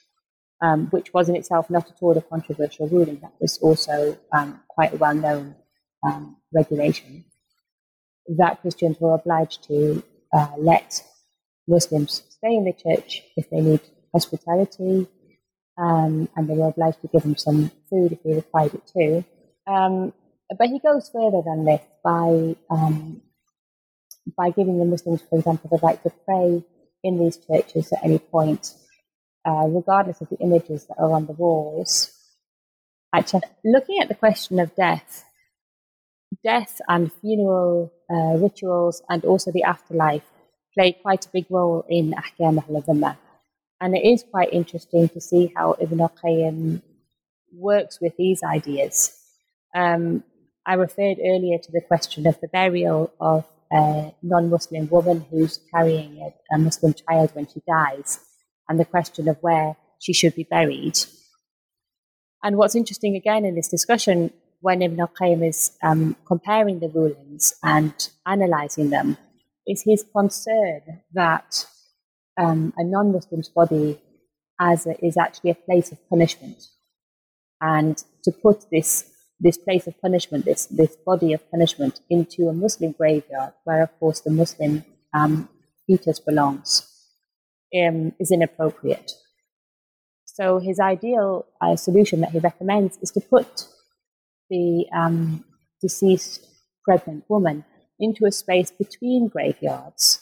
[0.63, 3.19] um, which was in itself not at all a controversial ruling.
[3.21, 5.57] That was also um, quite a well known
[6.05, 7.25] um, regulation
[8.39, 11.03] that Christians were obliged to uh, let
[11.67, 13.81] Muslims stay in the church if they need
[14.13, 15.09] hospitality,
[15.77, 19.25] um, and they were obliged to give them some food if they required it too.
[19.67, 20.13] Um,
[20.57, 23.23] but he goes further than this by um,
[24.37, 26.65] by giving the Muslims, for example, the right to pray
[27.03, 28.75] in these churches at any point
[29.45, 32.11] uh, regardless of the images that are on the walls.
[33.15, 35.25] Actually, looking at the question of death,
[36.45, 40.23] death and funeral uh, rituals and also the afterlife
[40.75, 43.19] play quite a big role in Ahkam al
[43.81, 46.81] And it is quite interesting to see how Ibn al-Qayyim
[47.55, 49.15] works with these ideas.
[49.75, 50.25] Um,
[50.65, 56.23] I referred earlier to the question of the burial of a non-Muslim woman who's carrying
[56.23, 58.21] a, a Muslim child when she dies
[58.73, 60.99] and the question of where she should be buried.
[62.43, 67.55] And what's interesting again in this discussion, when Ibn al-Qayyim is um, comparing the rulings
[67.63, 67.93] and
[68.25, 69.19] analysing them,
[69.67, 70.81] is his concern
[71.13, 71.67] that
[72.41, 74.01] um, a non-Muslim's body
[74.59, 76.65] as a, is actually a place of punishment,
[77.61, 79.05] and to put this
[79.39, 83.91] this place of punishment, this this body of punishment, into a Muslim graveyard, where of
[84.01, 85.49] course the Muslim um,
[85.87, 86.71] fetus belongs,
[87.75, 89.13] um, is inappropriate.
[90.25, 93.67] So his ideal uh, solution that he recommends is to put
[94.49, 95.45] the um,
[95.81, 96.47] deceased
[96.85, 97.65] pregnant woman
[98.01, 100.21] into a space between graveyards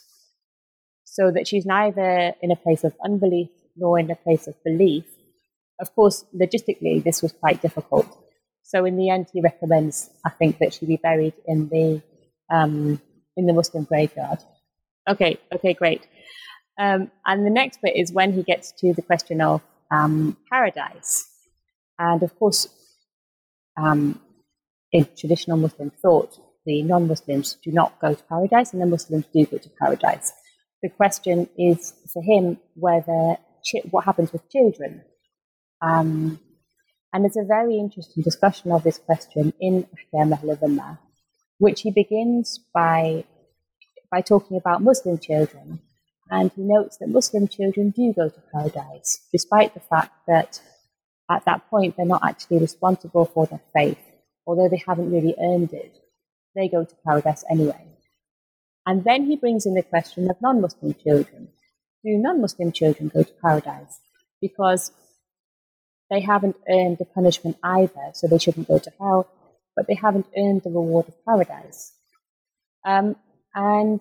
[1.04, 5.04] so that she's neither in a place of unbelief nor in a place of belief.
[5.80, 8.06] Of course, logistically, this was quite difficult.
[8.62, 12.02] So in the end, he recommends, I think, that she be buried in the
[12.50, 13.00] um,
[13.36, 14.38] in the Muslim graveyard.
[15.08, 16.06] Okay, okay, great.
[16.80, 21.28] Um, and the next bit is when he gets to the question of um, paradise.
[21.98, 22.68] And of course,
[23.76, 24.18] um,
[24.90, 29.26] in traditional Muslim thought, the non Muslims do not go to paradise and the Muslims
[29.34, 30.32] do go to paradise.
[30.82, 33.36] The question is for him whether
[33.70, 35.02] chi- what happens with children.
[35.82, 36.40] Um,
[37.12, 40.98] and it's a very interesting discussion of this question in Ahkam al
[41.58, 43.24] which he begins by,
[44.10, 45.80] by talking about Muslim children
[46.30, 50.60] and he notes that Muslim children do go to paradise, despite the fact that
[51.30, 53.98] at that point they're not actually responsible for their faith,
[54.46, 55.98] although they haven't really earned it.
[56.54, 57.86] They go to paradise anyway.
[58.86, 61.48] And then he brings in the question of non Muslim children.
[62.04, 64.00] Do non Muslim children go to paradise?
[64.40, 64.90] Because
[66.10, 69.28] they haven't earned the punishment either, so they shouldn't go to hell,
[69.76, 71.92] but they haven't earned the reward of paradise.
[72.84, 73.16] Um,
[73.54, 74.00] and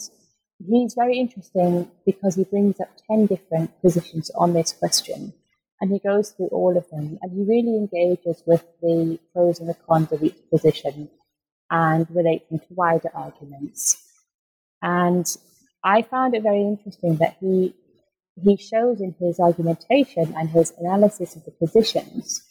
[0.67, 5.33] he's very interesting because he brings up 10 different positions on this question
[5.81, 9.69] and he goes through all of them and he really engages with the pros and
[9.69, 11.09] the cons of each position
[11.71, 14.03] and relates them to wider arguments.
[14.81, 15.25] And
[15.83, 17.73] I found it very interesting that he
[18.41, 22.41] he shows in his argumentation and his analysis of the positions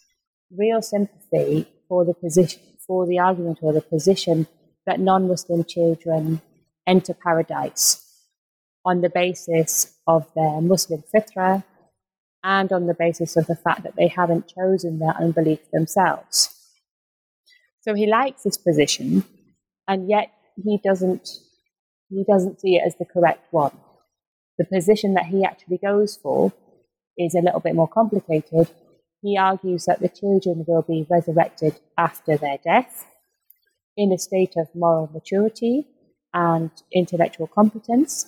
[0.55, 4.47] real sympathy for the position for the argument or the position
[4.87, 6.40] that non-Muslim children
[6.88, 8.05] enter paradise
[8.85, 11.62] on the basis of their Muslim fitra
[12.42, 16.48] and on the basis of the fact that they haven't chosen their unbelief themselves.
[17.83, 19.25] So he likes this position,
[19.87, 21.29] and yet he doesn't
[22.10, 23.77] he doesn't see it as the correct one.
[24.56, 26.52] The position that he actually goes for
[27.19, 28.69] is a little bit more complicated.
[29.21, 33.04] He argues that the children will be resurrected after their death
[33.96, 35.87] in a state of moral maturity
[36.35, 38.26] and intellectual competence,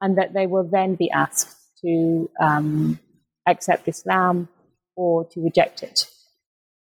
[0.00, 2.98] and that they will then be asked to um,
[3.46, 4.48] accept Islam
[4.96, 6.08] or to reject it.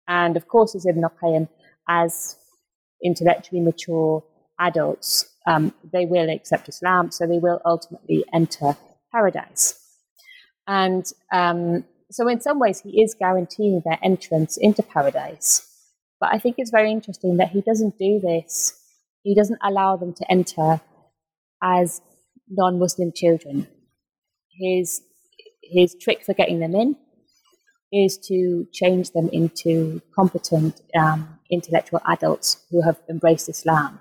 [0.09, 1.49] And of course, as Ibn al-Qayyim,
[1.89, 2.37] as
[3.03, 4.25] intellectually mature
[4.59, 8.77] adults, um, they will accept Islam, so they will ultimately enter
[9.13, 9.75] paradise.
[10.67, 15.67] And um, so, in some ways, he is guaranteeing their entrance into paradise.
[16.21, 18.80] But I think it's very interesting that he doesn't do this
[19.23, 20.81] he doesn't allow them to enter
[21.63, 22.01] as
[22.49, 23.69] non-Muslim children.
[24.59, 25.03] His
[25.63, 26.97] his trick for getting them in
[27.93, 33.99] is to change them into competent um, intellectual adults who have embraced Islam.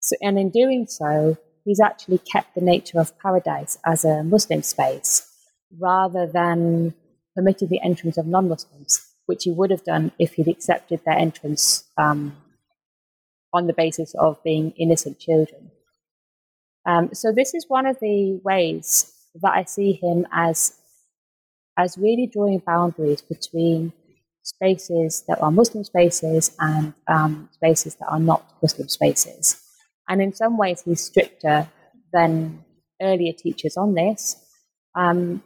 [0.00, 4.62] So, and in doing so, he's actually kept the nature of paradise as a Muslim
[4.62, 5.30] space
[5.78, 6.94] rather than
[7.34, 11.16] permitting the entrance of non Muslims, which he would have done if he'd accepted their
[11.16, 12.36] entrance um,
[13.54, 15.70] on the basis of being innocent children.
[16.86, 19.10] Um, so, this is one of the ways
[19.42, 20.74] that I see him as,
[21.78, 23.92] as really drawing boundaries between
[24.42, 29.62] spaces that are Muslim spaces and um, spaces that are not Muslim spaces.
[30.08, 31.68] And in some ways, he's stricter
[32.12, 32.64] than
[33.00, 34.36] earlier teachers on this,
[34.94, 35.42] um,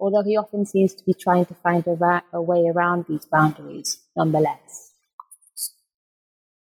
[0.00, 3.26] although he often seems to be trying to find a, ra- a way around these
[3.26, 4.87] boundaries nonetheless.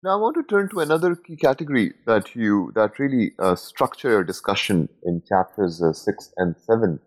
[0.05, 4.11] Now, I want to turn to another key category that you that really uh, structure
[4.11, 7.01] your discussion in chapters uh, six and seven,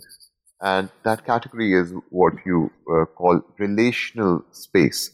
[0.59, 5.11] and that category is what you uh, call relational space.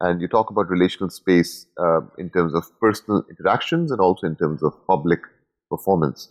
[0.00, 4.36] And you talk about relational space uh, in terms of personal interactions and also in
[4.36, 5.20] terms of public
[5.70, 6.30] performance.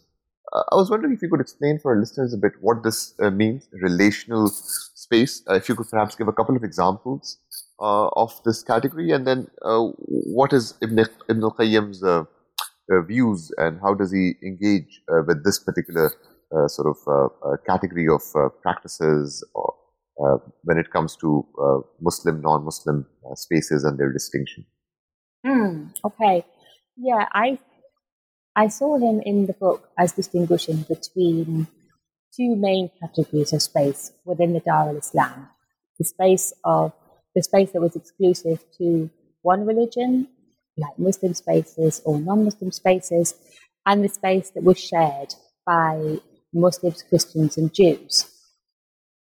[0.53, 3.15] Uh, I was wondering if you could explain for our listeners a bit what this
[3.19, 5.41] uh, means, relational space.
[5.49, 7.39] If you could perhaps give a couple of examples
[7.79, 10.99] uh, of this category, and then uh, what is Ibn,
[11.29, 12.03] Ibn al-Qayyim's
[13.07, 16.11] views and how does he engage with this particular
[16.67, 17.31] sort of
[17.65, 18.21] category of
[18.61, 19.73] practices or
[20.21, 24.63] uh, when it comes to uh, Muslim, non-Muslim uh, spaces and their distinction.
[25.43, 26.45] Mm, okay,
[26.95, 27.57] yeah, I
[28.55, 31.65] I saw him in the book as distinguishing between
[32.35, 35.49] two main categories of space within the Dar al-Islam:
[35.97, 36.93] the space of
[37.35, 39.09] the space that was exclusive to
[39.41, 40.27] one religion,
[40.77, 43.35] like Muslim spaces or non-Muslim spaces,
[43.85, 46.19] and the space that was shared by
[46.53, 48.29] Muslims, Christians, and Jews.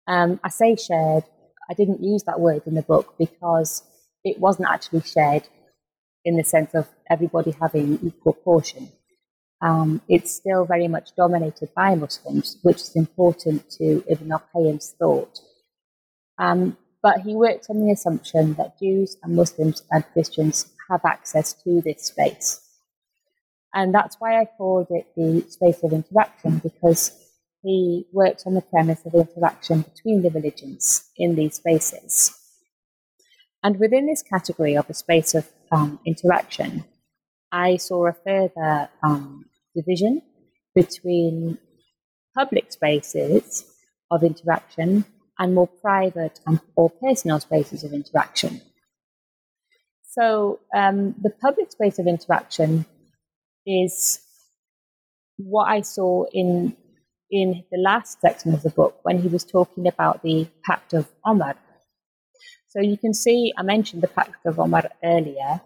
[0.08, 1.24] Um, I say shared,
[1.70, 3.84] I didn't use that word in the book because
[4.24, 5.48] it wasn't actually shared
[6.26, 8.90] in the sense of everybody having equal portion.
[9.62, 15.40] Um, it's still very much dominated by Muslims, which is important to Ibn al-Qayyim's thought.
[16.40, 21.54] Um, but he worked on the assumption that Jews and Muslims and Christians have access
[21.64, 22.62] to this space.
[23.74, 27.12] And that's why I called it the space of interaction, because
[27.64, 32.36] he worked on the premise of interaction between the religions in these spaces.
[33.64, 36.84] And within this category of a space of um, interaction,
[37.52, 39.46] I saw a further um,
[39.76, 40.22] division
[40.74, 41.58] between
[42.36, 43.66] public spaces
[44.10, 45.06] of interaction
[45.42, 48.62] and more private and, or personal spaces of interaction.
[50.12, 52.86] So, um, the public space of interaction
[53.66, 54.20] is
[55.38, 56.78] what I saw in
[57.32, 61.08] in the last section of the book when he was talking about the Pact of
[61.26, 61.56] Omar.
[62.68, 65.62] So you can see, I mentioned the Pact of Omar earlier.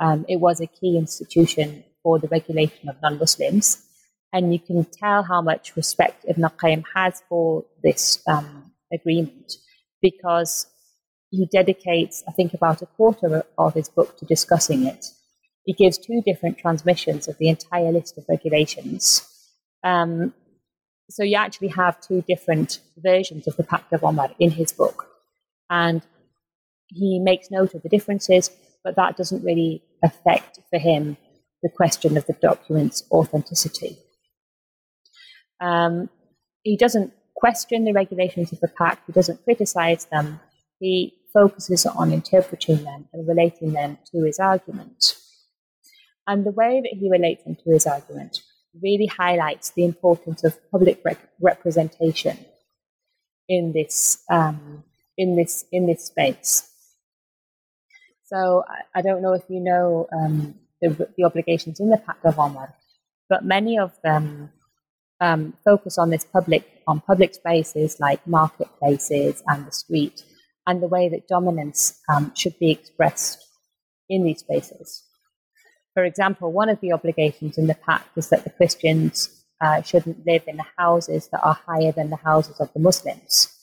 [0.00, 3.84] Um, it was a key institution for the regulation of non Muslims.
[4.32, 9.54] And you can tell how much respect Ibn Qayyim has for this um, agreement
[10.02, 10.66] because
[11.30, 15.06] he dedicates, I think, about a quarter of his book to discussing it.
[15.64, 19.26] He gives two different transmissions of the entire list of regulations.
[19.84, 20.34] Um,
[21.08, 25.06] so you actually have two different versions of the Pact of Omar in his book.
[25.68, 26.02] And
[26.88, 28.50] he makes note of the differences,
[28.82, 31.16] but that doesn't really affect for him
[31.62, 33.98] the question of the document's authenticity.
[35.60, 36.08] Um,
[36.62, 40.40] he doesn't question the regulations of the pact, he doesn't criticize them,
[40.78, 45.16] he focuses on interpreting them and relating them to his argument.
[46.26, 48.40] And the way that he relates them to his argument
[48.80, 52.38] really highlights the importance of public rep- representation
[53.48, 54.84] in this um,
[55.16, 56.68] in this in this space.
[58.26, 62.24] So I, I don't know if you know um, the, the, obligations in the Pact
[62.24, 62.74] of Omar,
[63.28, 64.52] but many of them
[65.20, 70.24] um, focus on this public on public spaces like marketplaces and the street,
[70.66, 73.44] and the way that dominance um, should be expressed
[74.08, 75.04] in these spaces.
[75.94, 80.26] For example, one of the obligations in the pact is that the Christians uh, shouldn't
[80.26, 83.54] live in the houses that are higher than the houses of the Muslims.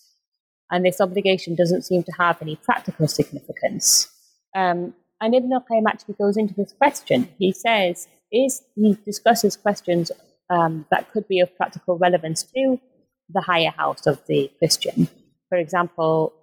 [0.70, 4.08] And this obligation doesn't seem to have any practical significance.
[4.56, 7.30] Um, and Ibn al-Qayyim actually goes into this question.
[7.40, 10.12] He says, is, he discusses questions
[10.50, 12.80] um, that could be of practical relevance to
[13.30, 15.10] the higher house of the Christian.
[15.50, 16.34] For example,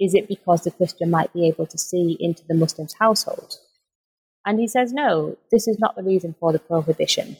[0.00, 3.56] is it because the Christian might be able to see into the Muslim's household?
[4.46, 7.36] And he says, no, this is not the reason for the prohibition.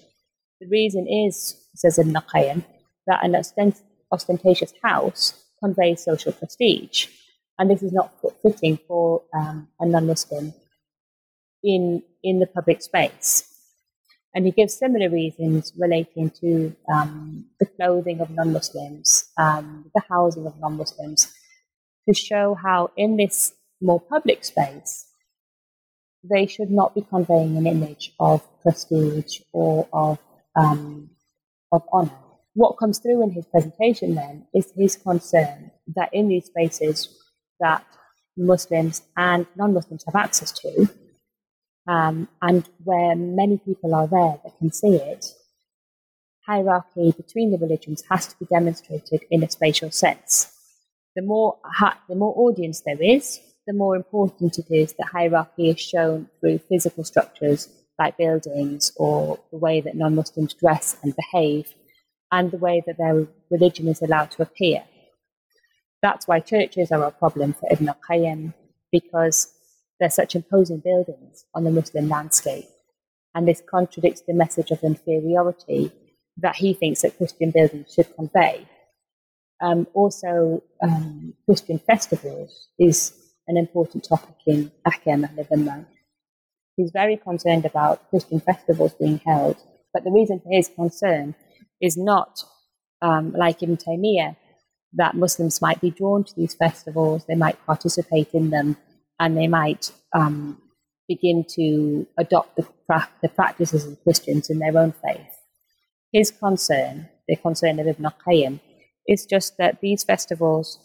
[0.61, 2.65] The reason is, says Ibn Qayyim,
[3.07, 3.81] that an ostent-
[4.13, 5.33] ostentatious house
[5.63, 7.07] conveys social prestige,
[7.59, 8.13] and this is not
[8.43, 10.53] fitting for um, a non-Muslim
[11.63, 13.48] in in the public space.
[14.35, 20.47] And he gives similar reasons relating to um, the clothing of non-Muslims, um, the housing
[20.47, 21.33] of non-Muslims,
[22.09, 25.07] to show how in this more public space
[26.29, 30.19] they should not be conveying an image of prestige or of
[30.57, 31.11] um,
[31.71, 32.19] of honor.
[32.55, 37.09] What comes through in his presentation then is his concern that in these spaces
[37.61, 37.85] that
[38.37, 40.89] Muslims and non-Muslims have access to,
[41.89, 45.27] um, and where many people are there that can see it,
[46.47, 50.53] hierarchy between the religions has to be demonstrated in a spatial sense.
[51.17, 51.59] The more,
[52.09, 56.59] the more audience there is, the more important it is that hierarchy is shown through
[56.59, 57.69] physical structures
[57.99, 61.75] like buildings or the way that non Muslims dress and behave,
[62.31, 64.85] and the way that their religion is allowed to appear.
[66.03, 68.55] That's why churches are a problem for Ibn al-Qayyim,
[68.93, 69.53] because
[70.01, 72.67] they're such imposing buildings on the Muslim landscape.
[73.35, 75.93] And this contradicts the message of inferiority
[76.39, 78.67] that he thinks that Christian buildings should convey.
[79.61, 83.13] Um, also, um, Christian festivals is
[83.49, 85.87] an important topic in Ahkam al
[86.77, 89.57] He's very concerned about Christian festivals being held,
[89.93, 91.35] but the reason for his concern
[91.81, 92.45] is not
[93.03, 94.37] um, like Ibn Taymiyyah,
[94.95, 98.77] that Muslims might be drawn to these festivals, they might participate in them,
[99.19, 100.61] and they might um,
[101.09, 102.67] begin to adopt the,
[103.23, 105.27] the practices of Christians in their own faith.
[106.13, 108.61] His concern, the concern of Ibn Qayyim,
[109.07, 110.79] is just that these festivals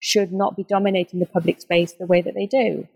[0.00, 2.86] should not be dominating the public space the way that they do.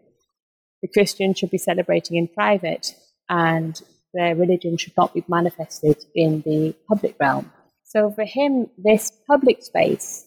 [0.83, 2.95] The Christians should be celebrating in private,
[3.29, 3.81] and
[4.15, 7.51] their religion should not be manifested in the public realm.
[7.85, 10.25] So for him, this public space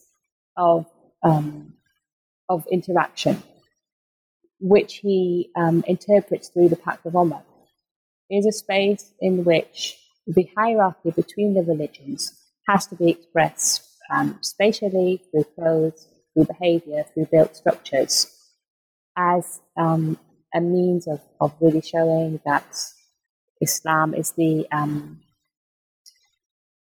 [0.57, 0.86] of
[1.24, 1.74] um,
[2.49, 3.41] of interaction,
[4.64, 7.43] which he um, interprets through the Pact of Omar,
[8.32, 12.32] is a space in which the hierarchy between the religions
[12.68, 18.34] has to be expressed um, spatially through clothes, through behavior, through built structures,
[19.18, 20.18] as um,
[20.55, 22.66] a means of, of really showing that
[23.61, 25.20] Islam is the um,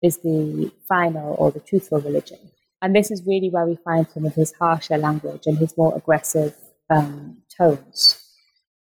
[0.02, 2.40] is the final or the truthful religion.
[2.82, 5.96] And this is really where we find some of his harsher language and his more
[5.96, 6.54] aggressive
[6.90, 8.22] um, tones.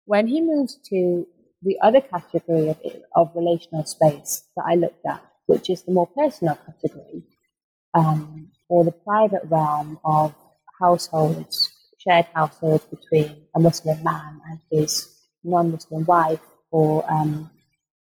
[0.05, 1.25] When he moves to
[1.61, 2.77] the other category of,
[3.15, 7.23] of relational space that I looked at, which is the more personal category,
[7.93, 10.35] um, or the private realm of
[10.79, 15.07] households, shared households between a Muslim man and his
[15.43, 16.39] non-Muslim wife,
[16.71, 17.49] or um,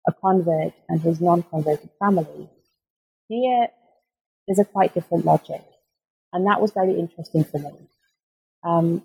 [0.08, 2.50] a convert and his non-converted family.
[3.28, 3.68] Here,
[4.48, 5.64] there's a quite different logic,
[6.34, 7.72] and that was very interesting for me.
[8.64, 9.04] Um,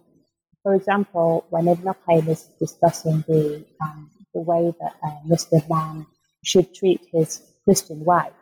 [0.65, 6.07] for example, when Ibn Qayyim is discussing the um, the way that a Muslim man
[6.43, 8.33] should treat his Christian wife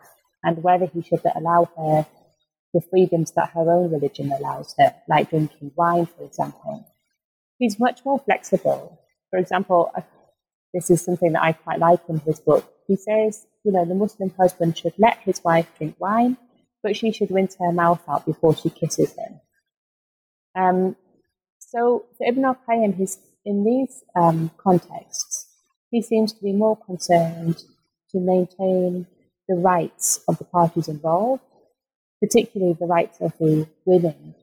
[0.45, 2.07] and whether he should allow her
[2.73, 6.87] the freedoms that her own religion allows her, like drinking wine, for example.
[7.59, 9.01] He's much more flexible.
[9.31, 9.93] For example,
[10.73, 12.73] this is something that I quite like in his book.
[12.87, 16.37] He says, you know, the Muslim husband should let his wife drink wine,
[16.85, 19.41] but she should rinse her mouth out before she kisses him.
[20.55, 20.97] Um,
[21.75, 25.47] so for Ibn al-Qayyim, he's, in these um, contexts,
[25.91, 27.63] he seems to be more concerned
[28.11, 29.07] to maintain
[29.49, 31.43] the rights of the parties involved
[32.23, 34.35] particularly the rights of the women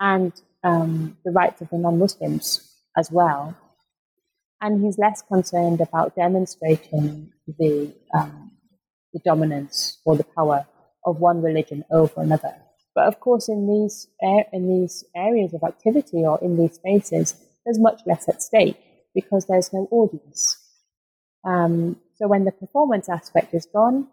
[0.00, 0.32] and
[0.64, 3.56] um, the rights of the non Muslims as well.
[4.60, 8.52] And he's less concerned about demonstrating the, um,
[9.12, 10.66] the dominance or the power
[11.04, 12.54] of one religion over another.
[12.98, 14.08] But of course, in these,
[14.52, 18.76] in these areas of activity or in these spaces, there's much less at stake
[19.14, 20.56] because there's no audience.
[21.44, 24.08] Um, so when the performance aspect is gone,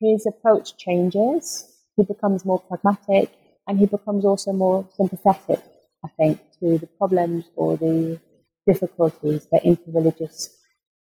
[0.00, 1.66] his approach changes
[1.96, 3.32] he becomes more pragmatic
[3.66, 5.58] and he becomes also more sympathetic,
[6.04, 8.20] I think, to the problems or the
[8.68, 10.46] difficulties that interreligious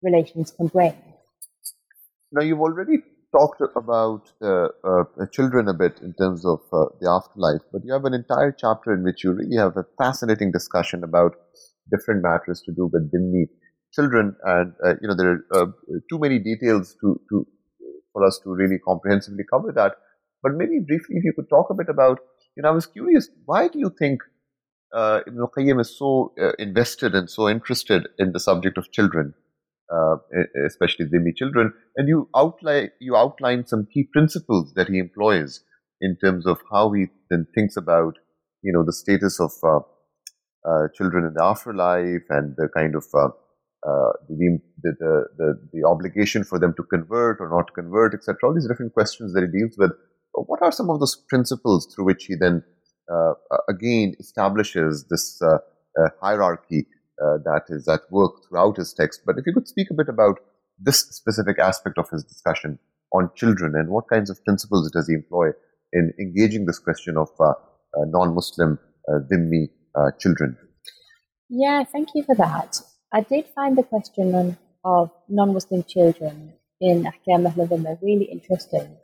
[0.03, 0.95] relations can bring.
[2.33, 3.05] Now, you've already
[3.35, 7.93] talked about uh, uh, children a bit in terms of uh, the afterlife, but you
[7.93, 11.35] have an entire chapter in which you really have a fascinating discussion about
[11.91, 13.47] different matters to do with Dhimmi
[13.93, 15.67] children, and uh, you know there are uh,
[16.11, 17.47] too many details to, to
[18.13, 19.97] for us to really comprehensively cover that.
[20.43, 22.19] But maybe briefly, if you could talk a bit about,
[22.57, 24.21] you know, I was curious, why do you think
[24.95, 29.35] uh, Ibn al-Qayyim is so invested and so interested in the subject of children?
[29.93, 30.17] Uh,
[30.67, 31.73] especially Dhimmi children.
[31.97, 35.63] And you outline you outline some key principles that he employs
[36.01, 38.19] in terms of how he then thinks about
[38.63, 39.81] you know the status of uh,
[40.69, 43.29] uh, children in the afterlife and the kind of uh,
[43.87, 48.37] uh, the, the, the, the, obligation for them to convert or not convert, etc.
[48.43, 49.91] All these different questions that he deals with.
[50.33, 52.65] What are some of those principles through which he then
[53.13, 53.35] uh,
[53.69, 55.39] again establishes this
[56.23, 56.87] hierarchy
[57.23, 59.23] uh, that is at work throughout his text.
[59.27, 60.39] But if you could speak a bit about
[60.79, 62.79] this specific aspect of his discussion
[63.13, 65.51] on children and what kinds of principles does he employ
[65.93, 70.57] in engaging this question of uh, uh, non-Muslim uh, Dhimmi uh, children?
[71.49, 72.81] Yeah, thank you for that.
[73.13, 78.97] I did find the question of non-Muslim children in Ahkam Ahl really interesting.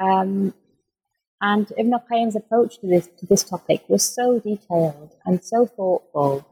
[0.00, 0.52] Um,
[1.40, 6.44] and Ibn Qayyim's approach to this, to this topic was so detailed and so thoughtful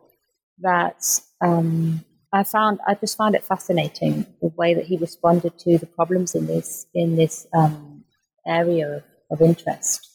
[0.58, 5.78] that um, I found I just found it fascinating the way that he responded to
[5.78, 8.04] the problems in this in this um,
[8.46, 10.10] area of, of interest.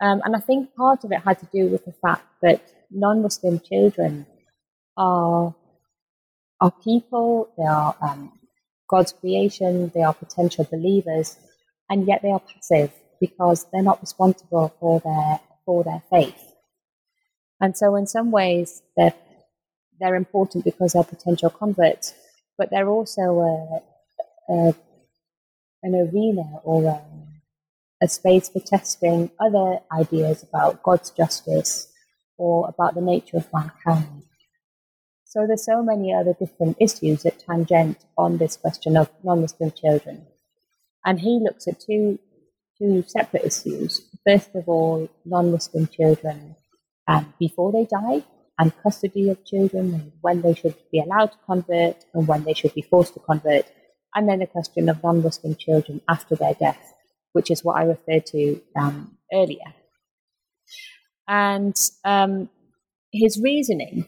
[0.00, 2.60] Um, and I think part of it had to do with the fact that
[2.90, 4.26] non-Muslim children
[4.96, 5.54] are
[6.60, 8.32] are people, they are um,
[8.88, 11.36] God's creation, they are potential believers,
[11.90, 16.52] and yet they are passive because they're not responsible for their for their faith.
[17.60, 19.14] And so, in some ways, they're
[20.00, 22.14] they're important because they're potential converts,
[22.58, 24.74] but they're also a, a,
[25.82, 31.88] an arena or a, a space for testing other ideas about God's justice
[32.38, 34.22] or about the nature of mankind.
[35.24, 40.26] So there's so many other different issues that tangent on this question of non-Muslim children.
[41.04, 42.18] And he looks at two,
[42.78, 44.00] two separate issues.
[44.26, 46.56] First of all, non-Muslim children
[47.06, 48.24] um, before they die,
[48.58, 52.54] and custody of children and when they should be allowed to convert and when they
[52.54, 53.66] should be forced to convert.
[54.14, 56.94] And then the question of non Muslim children after their death,
[57.32, 59.74] which is what I referred to um, earlier.
[61.28, 62.48] And um,
[63.12, 64.06] his reasoning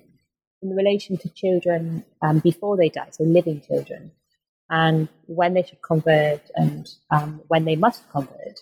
[0.62, 4.12] in relation to children um, before they die, so living children,
[4.70, 8.60] and when they should convert and um, when they must convert,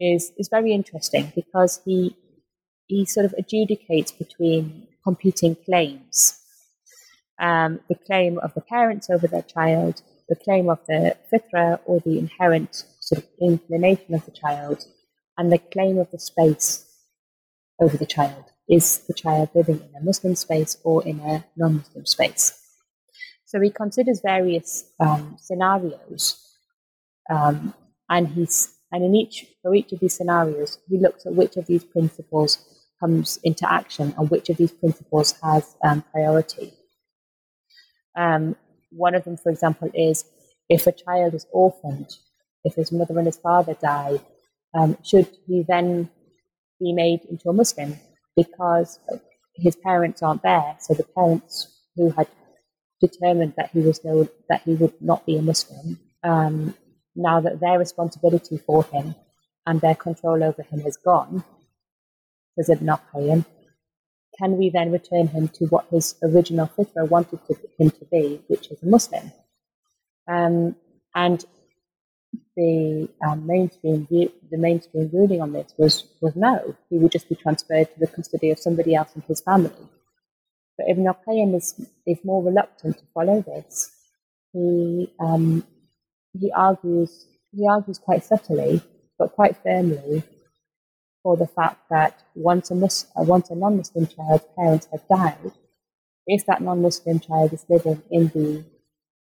[0.00, 2.16] is, is very interesting because he,
[2.86, 6.18] he sort of adjudicates between competing claims.
[7.40, 11.96] Um, the claim of the parents over their child, the claim of the fitra or
[12.00, 14.78] the inherent sort of inclination of the child,
[15.36, 16.68] and the claim of the space
[17.80, 18.44] over the child.
[18.68, 22.46] Is the child living in a Muslim space or in a non Muslim space?
[23.46, 26.22] So he considers various um, scenarios,
[27.30, 27.72] um,
[28.10, 31.66] and he's and in each for each of these scenarios, he looks at which of
[31.66, 32.52] these principles
[33.00, 36.72] comes into action and which of these principles has um, priority.
[38.16, 38.56] Um,
[38.90, 40.24] one of them, for example, is
[40.68, 42.10] if a child is orphaned,
[42.64, 44.20] if his mother and his father die,
[44.74, 46.10] um, should he then
[46.80, 47.98] be made into a Muslim
[48.36, 48.98] because
[49.54, 50.76] his parents aren't there?
[50.80, 52.28] So the parents who had
[53.00, 56.74] determined that he was no, that he would not be a Muslim, um,
[57.14, 59.14] now that their responsibility for him
[59.66, 61.44] and their control over him has gone,
[62.68, 63.44] it not him?
[64.38, 68.40] Can we then return him to what his original fitra wanted to, him to be,
[68.48, 69.32] which is a Muslim?
[70.28, 70.76] Um,
[71.14, 71.44] and
[72.56, 76.76] the um, mainstream view, the mainstream ruling on this was was no.
[76.90, 79.88] He would just be transferred to the custody of somebody else in his family.
[80.76, 81.74] But Ibn al-Qayyim is,
[82.06, 83.90] is more reluctant to follow this.
[84.52, 85.64] He um,
[86.38, 88.82] he argues he argues quite subtly,
[89.18, 90.22] but quite firmly
[91.28, 95.52] for the fact that once a, Muslim, uh, once a non-Muslim child's parents have died,
[96.26, 98.64] if that non-Muslim child is living in the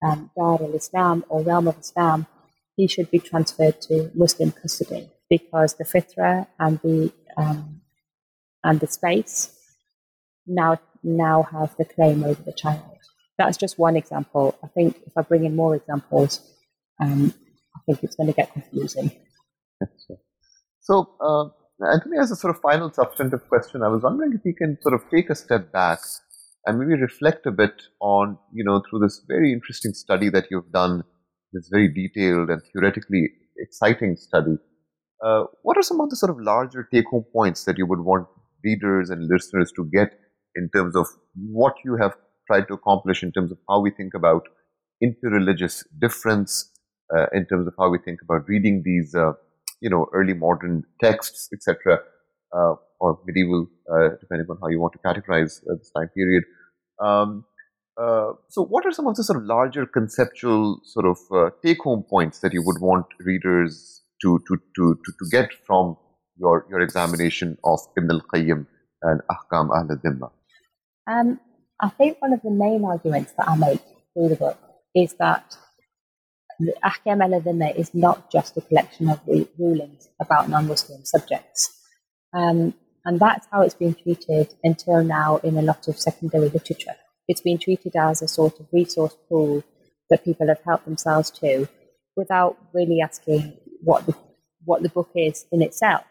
[0.05, 2.27] um, Dar al-Islam or realm of Islam,
[2.75, 7.79] he should be transferred to Muslim custody because the fitra and the um,
[8.65, 9.37] and the space
[10.45, 12.97] now now have the claim over the child.
[13.37, 14.57] That's just one example.
[14.61, 16.41] I think if I bring in more examples,
[16.99, 17.33] um,
[17.77, 19.09] I think it's going to get confusing.
[20.81, 24.53] So, uh, Anthony, as a sort of final substantive question, I was wondering if you
[24.55, 25.99] can sort of take a step back
[26.65, 30.71] and maybe reflect a bit on, you know, through this very interesting study that you've
[30.71, 31.03] done,
[31.51, 34.57] this very detailed and theoretically exciting study.
[35.23, 38.01] Uh, what are some of the sort of larger take home points that you would
[38.01, 38.27] want
[38.63, 40.13] readers and listeners to get
[40.55, 42.13] in terms of what you have
[42.47, 44.43] tried to accomplish in terms of how we think about
[45.03, 46.71] interreligious difference,
[47.15, 49.33] uh, in terms of how we think about reading these uh,
[49.83, 51.99] you know early modern texts, etc.,
[52.57, 56.43] uh, or medieval, uh, depending on how you want to categorize uh, this time period.
[56.99, 57.45] Um,
[58.01, 62.03] uh, so, what are some of the sort of larger conceptual sort of uh, take-home
[62.09, 65.97] points that you would want readers to to to to, to get from
[66.37, 68.65] your your examination of Ibn al-Qayyim
[69.03, 70.31] and Ahkam al-Dhimma?
[71.07, 71.39] Um,
[71.81, 73.81] I think one of the main arguments that I make
[74.13, 74.57] through the book
[74.95, 75.57] is that
[76.59, 79.19] the Ahkam al-Dhimma is not just a collection of
[79.57, 81.79] rulings about non-Muslim subjects.
[82.33, 82.73] Um,
[83.05, 86.95] and that's how it's been treated until now in a lot of secondary literature.
[87.27, 89.63] It's been treated as a sort of resource pool
[90.09, 91.67] that people have helped themselves to
[92.15, 94.15] without really asking what the,
[94.63, 96.03] what the book is in itself.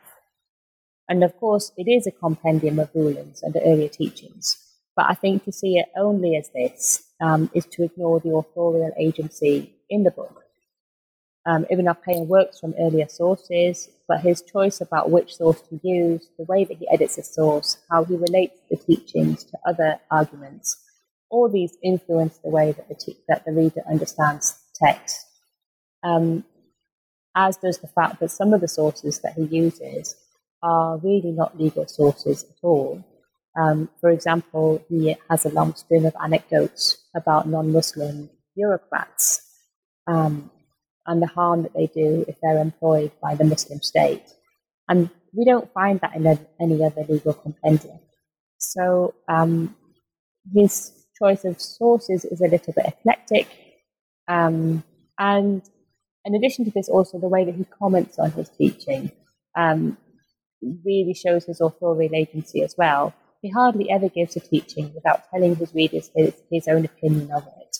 [1.08, 4.56] And of course, it is a compendium of rulings and earlier teachings.
[4.96, 8.92] But I think to see it only as this um, is to ignore the authorial
[8.98, 10.42] agency in the book.
[11.44, 16.28] Um, Ibn al-Qayyim works from earlier sources, but his choice about which source to use,
[16.38, 20.76] the way that he edits a source, how he relates the teachings to other arguments,
[21.30, 25.26] all these influence the way that the, te- that the reader understands text.
[26.04, 26.44] Um,
[27.34, 30.14] as does the fact that some of the sources that he uses
[30.62, 33.04] are really not legal sources at all.
[33.56, 39.42] Um, for example, he has a long string of anecdotes about non Muslim bureaucrats
[40.06, 40.50] um,
[41.06, 44.24] and the harm that they do if they're employed by the Muslim state.
[44.88, 46.26] And we don't find that in
[46.60, 47.98] any other legal compendium.
[48.58, 49.74] So um,
[50.54, 53.48] his choice of sources is a little bit eclectic.
[54.28, 54.82] Um,
[55.18, 55.62] and
[56.24, 59.10] in addition to this, also the way that he comments on his teaching
[59.56, 59.96] um,
[60.84, 63.14] really shows his authorial agency as well.
[63.42, 67.44] He hardly ever gives a teaching without telling his readers his, his own opinion of
[67.60, 67.76] it,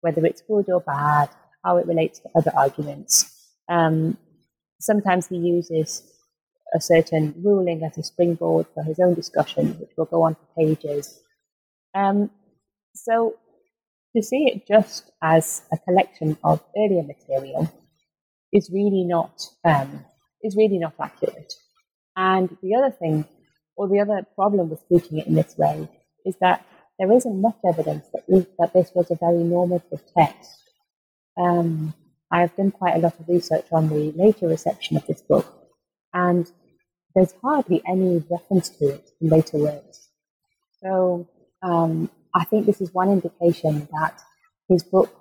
[0.00, 1.28] whether it's good or bad,
[1.64, 3.30] how it relates to other arguments.
[3.68, 4.16] Um,
[4.80, 6.02] sometimes he uses
[6.74, 10.46] a certain ruling as a springboard for his own discussion, which will go on for
[10.56, 11.20] pages.
[11.94, 12.30] Um,
[12.94, 13.34] so
[14.16, 17.70] to see it just as a collection of earlier material
[18.52, 20.04] is really not um,
[20.42, 21.52] is really not accurate.
[22.16, 23.26] And the other thing,
[23.76, 25.88] or the other problem with treating it in this way,
[26.24, 26.64] is that
[26.98, 30.50] there isn't much evidence that, we, that this was a very normative text.
[31.36, 31.94] Um,
[32.30, 35.46] I have done quite a lot of research on the later reception of this book,
[36.12, 36.50] and
[37.14, 40.08] there's hardly any reference to it in later works.
[40.82, 41.28] So
[41.62, 44.20] um, I think this is one indication that
[44.68, 45.14] his book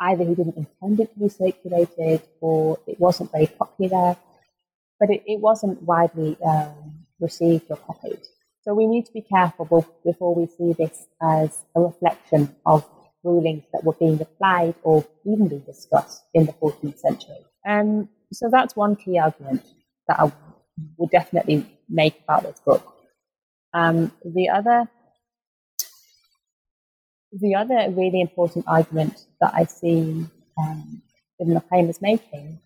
[0.00, 4.16] either he didn't intend it to be circulated or it wasn't very popular,
[5.00, 6.85] but it, it wasn't widely um,
[7.20, 8.20] received or copied.
[8.62, 12.84] So we need to be careful before we see this as a reflection of
[13.22, 17.44] rulings that were being applied or even being discussed in the 14th century.
[17.66, 19.62] Um, so that's one key argument
[20.08, 20.32] that I
[20.96, 22.94] would definitely make about this book.
[23.72, 24.88] Um, the other
[27.32, 30.26] the other really important argument that I see
[30.58, 31.02] um,
[31.40, 32.58] Ibn al-Qayyim is making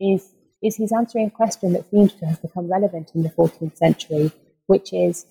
[0.00, 3.76] is, is he's answering a question that seems to have become relevant in the 14th
[3.76, 4.30] century,
[4.66, 5.26] which is,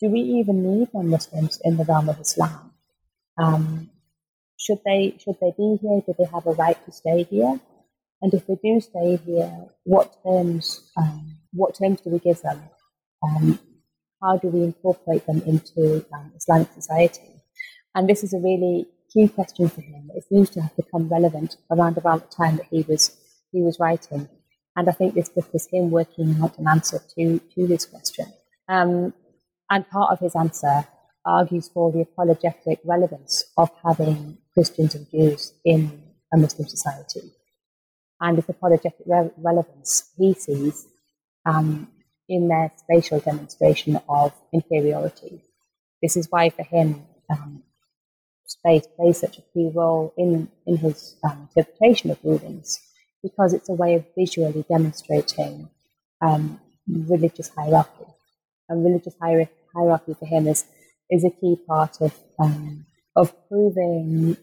[0.00, 2.72] do we even need non-Muslims in the realm of Islam?
[3.38, 3.90] Um,
[4.58, 6.02] should they should they be here?
[6.06, 7.60] Do they have a right to stay here?
[8.22, 12.62] And if they do stay here, what terms um, what terms do we give them?
[13.22, 13.58] Um,
[14.22, 17.30] how do we incorporate them into um, Islamic society?
[17.94, 20.10] And this is a really key question for him.
[20.14, 23.16] It seems to have become relevant around about the time that he was
[23.52, 24.28] he was writing.
[24.76, 28.26] And I think this book is him working out an answer to, to this question.
[28.68, 29.14] Um,
[29.70, 30.86] and part of his answer
[31.24, 36.02] argues for the apologetic relevance of having Christians and Jews in
[36.32, 37.32] a Muslim society.
[38.20, 40.86] And this apologetic re- relevance he sees
[41.46, 41.88] um,
[42.28, 45.42] in their spatial demonstration of inferiority.
[46.02, 47.62] This is why, for him, um,
[48.44, 52.80] space plays such a key role in, in his um, interpretation of rulings
[53.28, 55.68] because it's a way of visually demonstrating
[56.22, 58.06] um, religious hierarchy.
[58.68, 60.64] And religious hier- hierarchy for him is,
[61.10, 64.36] is a key part of, um, of proving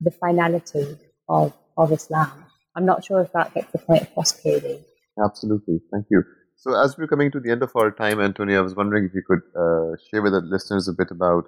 [0.00, 2.44] the finality of, of Islam.
[2.74, 4.84] I'm not sure if that gets the point across clearly.
[5.24, 5.80] Absolutely.
[5.90, 6.22] Thank you.
[6.56, 9.14] So, as we're coming to the end of our time, Antonia, I was wondering if
[9.14, 11.44] you could uh, share with the listeners a bit about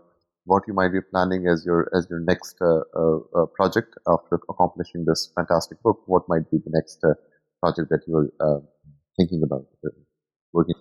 [0.49, 4.41] what you might be planning as your as your next uh, uh, uh, project after
[4.49, 6.01] accomplishing this fantastic book.
[6.07, 7.05] What might be the next
[7.63, 8.61] project that you're uh,
[9.17, 9.67] thinking about
[10.53, 10.75] working?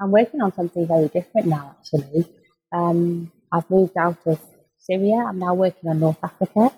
[0.00, 1.76] I'm working on something very different now.
[1.78, 2.26] Actually,
[2.72, 4.40] um, I've moved out of
[4.78, 5.24] Syria.
[5.28, 6.72] I'm now working on North Africa,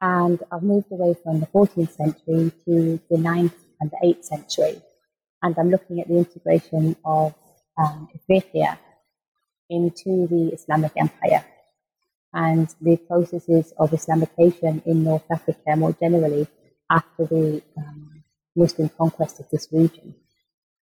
[0.00, 4.82] and I've moved away from the 14th century to the 9th and the 8th century,
[5.42, 7.34] and I'm looking at the integration of
[7.78, 8.78] um, Ethiopia
[9.70, 11.44] into the Islamic Empire.
[12.34, 16.46] and the processes of Islamication in North Africa more generally
[16.90, 18.22] after the um,
[18.54, 20.14] Muslim conquest of this region.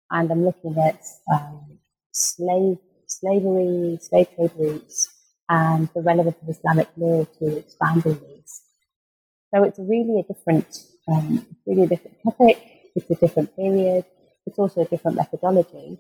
[0.10, 1.80] And I'm looking at um,
[2.12, 2.78] slave
[3.08, 5.10] slavery, slave trade routes,
[5.50, 8.62] and the relevance of Islamic law to expanding these.
[9.54, 10.68] So it's really a different,
[11.08, 12.58] um, really a different topic.
[12.96, 14.06] It's a different period.
[14.48, 16.00] It's also a different methodology.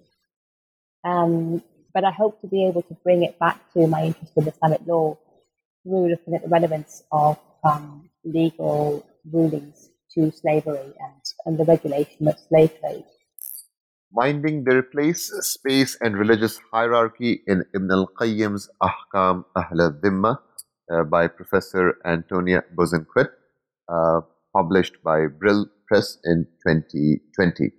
[1.03, 1.63] Um,
[1.93, 4.81] but I hope to be able to bring it back to my interest in Islamic
[4.87, 5.17] law
[5.83, 12.27] through looking at the relevance of um, legal rulings to slavery and, and the regulation
[12.27, 13.05] of slave trade.
[14.11, 20.37] Minding their place, space, and religious hierarchy in Ibn al Qayyim's Ahkam Ahl al Dhimma
[20.91, 23.29] uh, by Professor Antonia Bosanquet,
[23.89, 24.21] uh,
[24.55, 27.71] published by Brill Press in 2020.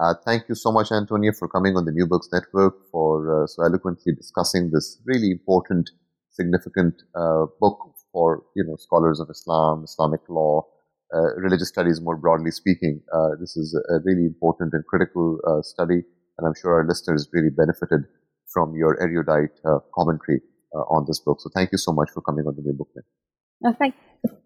[0.00, 3.46] Uh, thank you so much, Antonia, for coming on the New Books Network for uh,
[3.46, 5.90] so eloquently discussing this really important,
[6.30, 7.78] significant uh, book
[8.10, 10.66] for you know scholars of Islam, Islamic law,
[11.14, 13.02] uh, religious studies more broadly speaking.
[13.12, 16.02] Uh, this is a really important and critical uh, study,
[16.38, 18.04] and I'm sure our listeners really benefited
[18.52, 19.60] from your erudite
[19.94, 20.40] commentary
[20.74, 21.38] on this book.
[21.40, 23.78] So thank you so much for coming on the New Book Network.
[23.78, 23.94] Thank,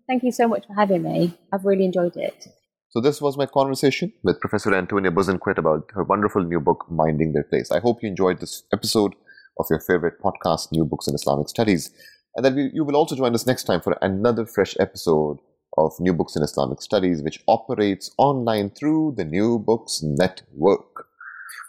[0.09, 1.35] thank you so much for having me.
[1.53, 2.49] I've really enjoyed it.
[2.91, 7.32] So this was my conversation with Professor Antonia Bosanquet about her wonderful new book, Minding
[7.32, 7.70] Their Place.
[7.70, 9.14] I hope you enjoyed this episode
[9.59, 11.91] of your favorite podcast, New Books in Islamic Studies,
[12.37, 15.39] and that you will also join us next time for another fresh episode
[15.76, 21.09] of New Books in Islamic Studies, which operates online through the New Books Network.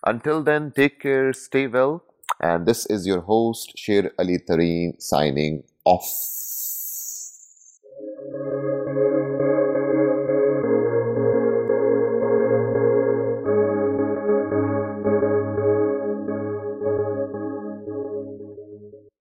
[0.05, 2.03] Until then, take care, stay well,
[2.39, 6.05] and this is your host, Sher Ali Tareen, signing off.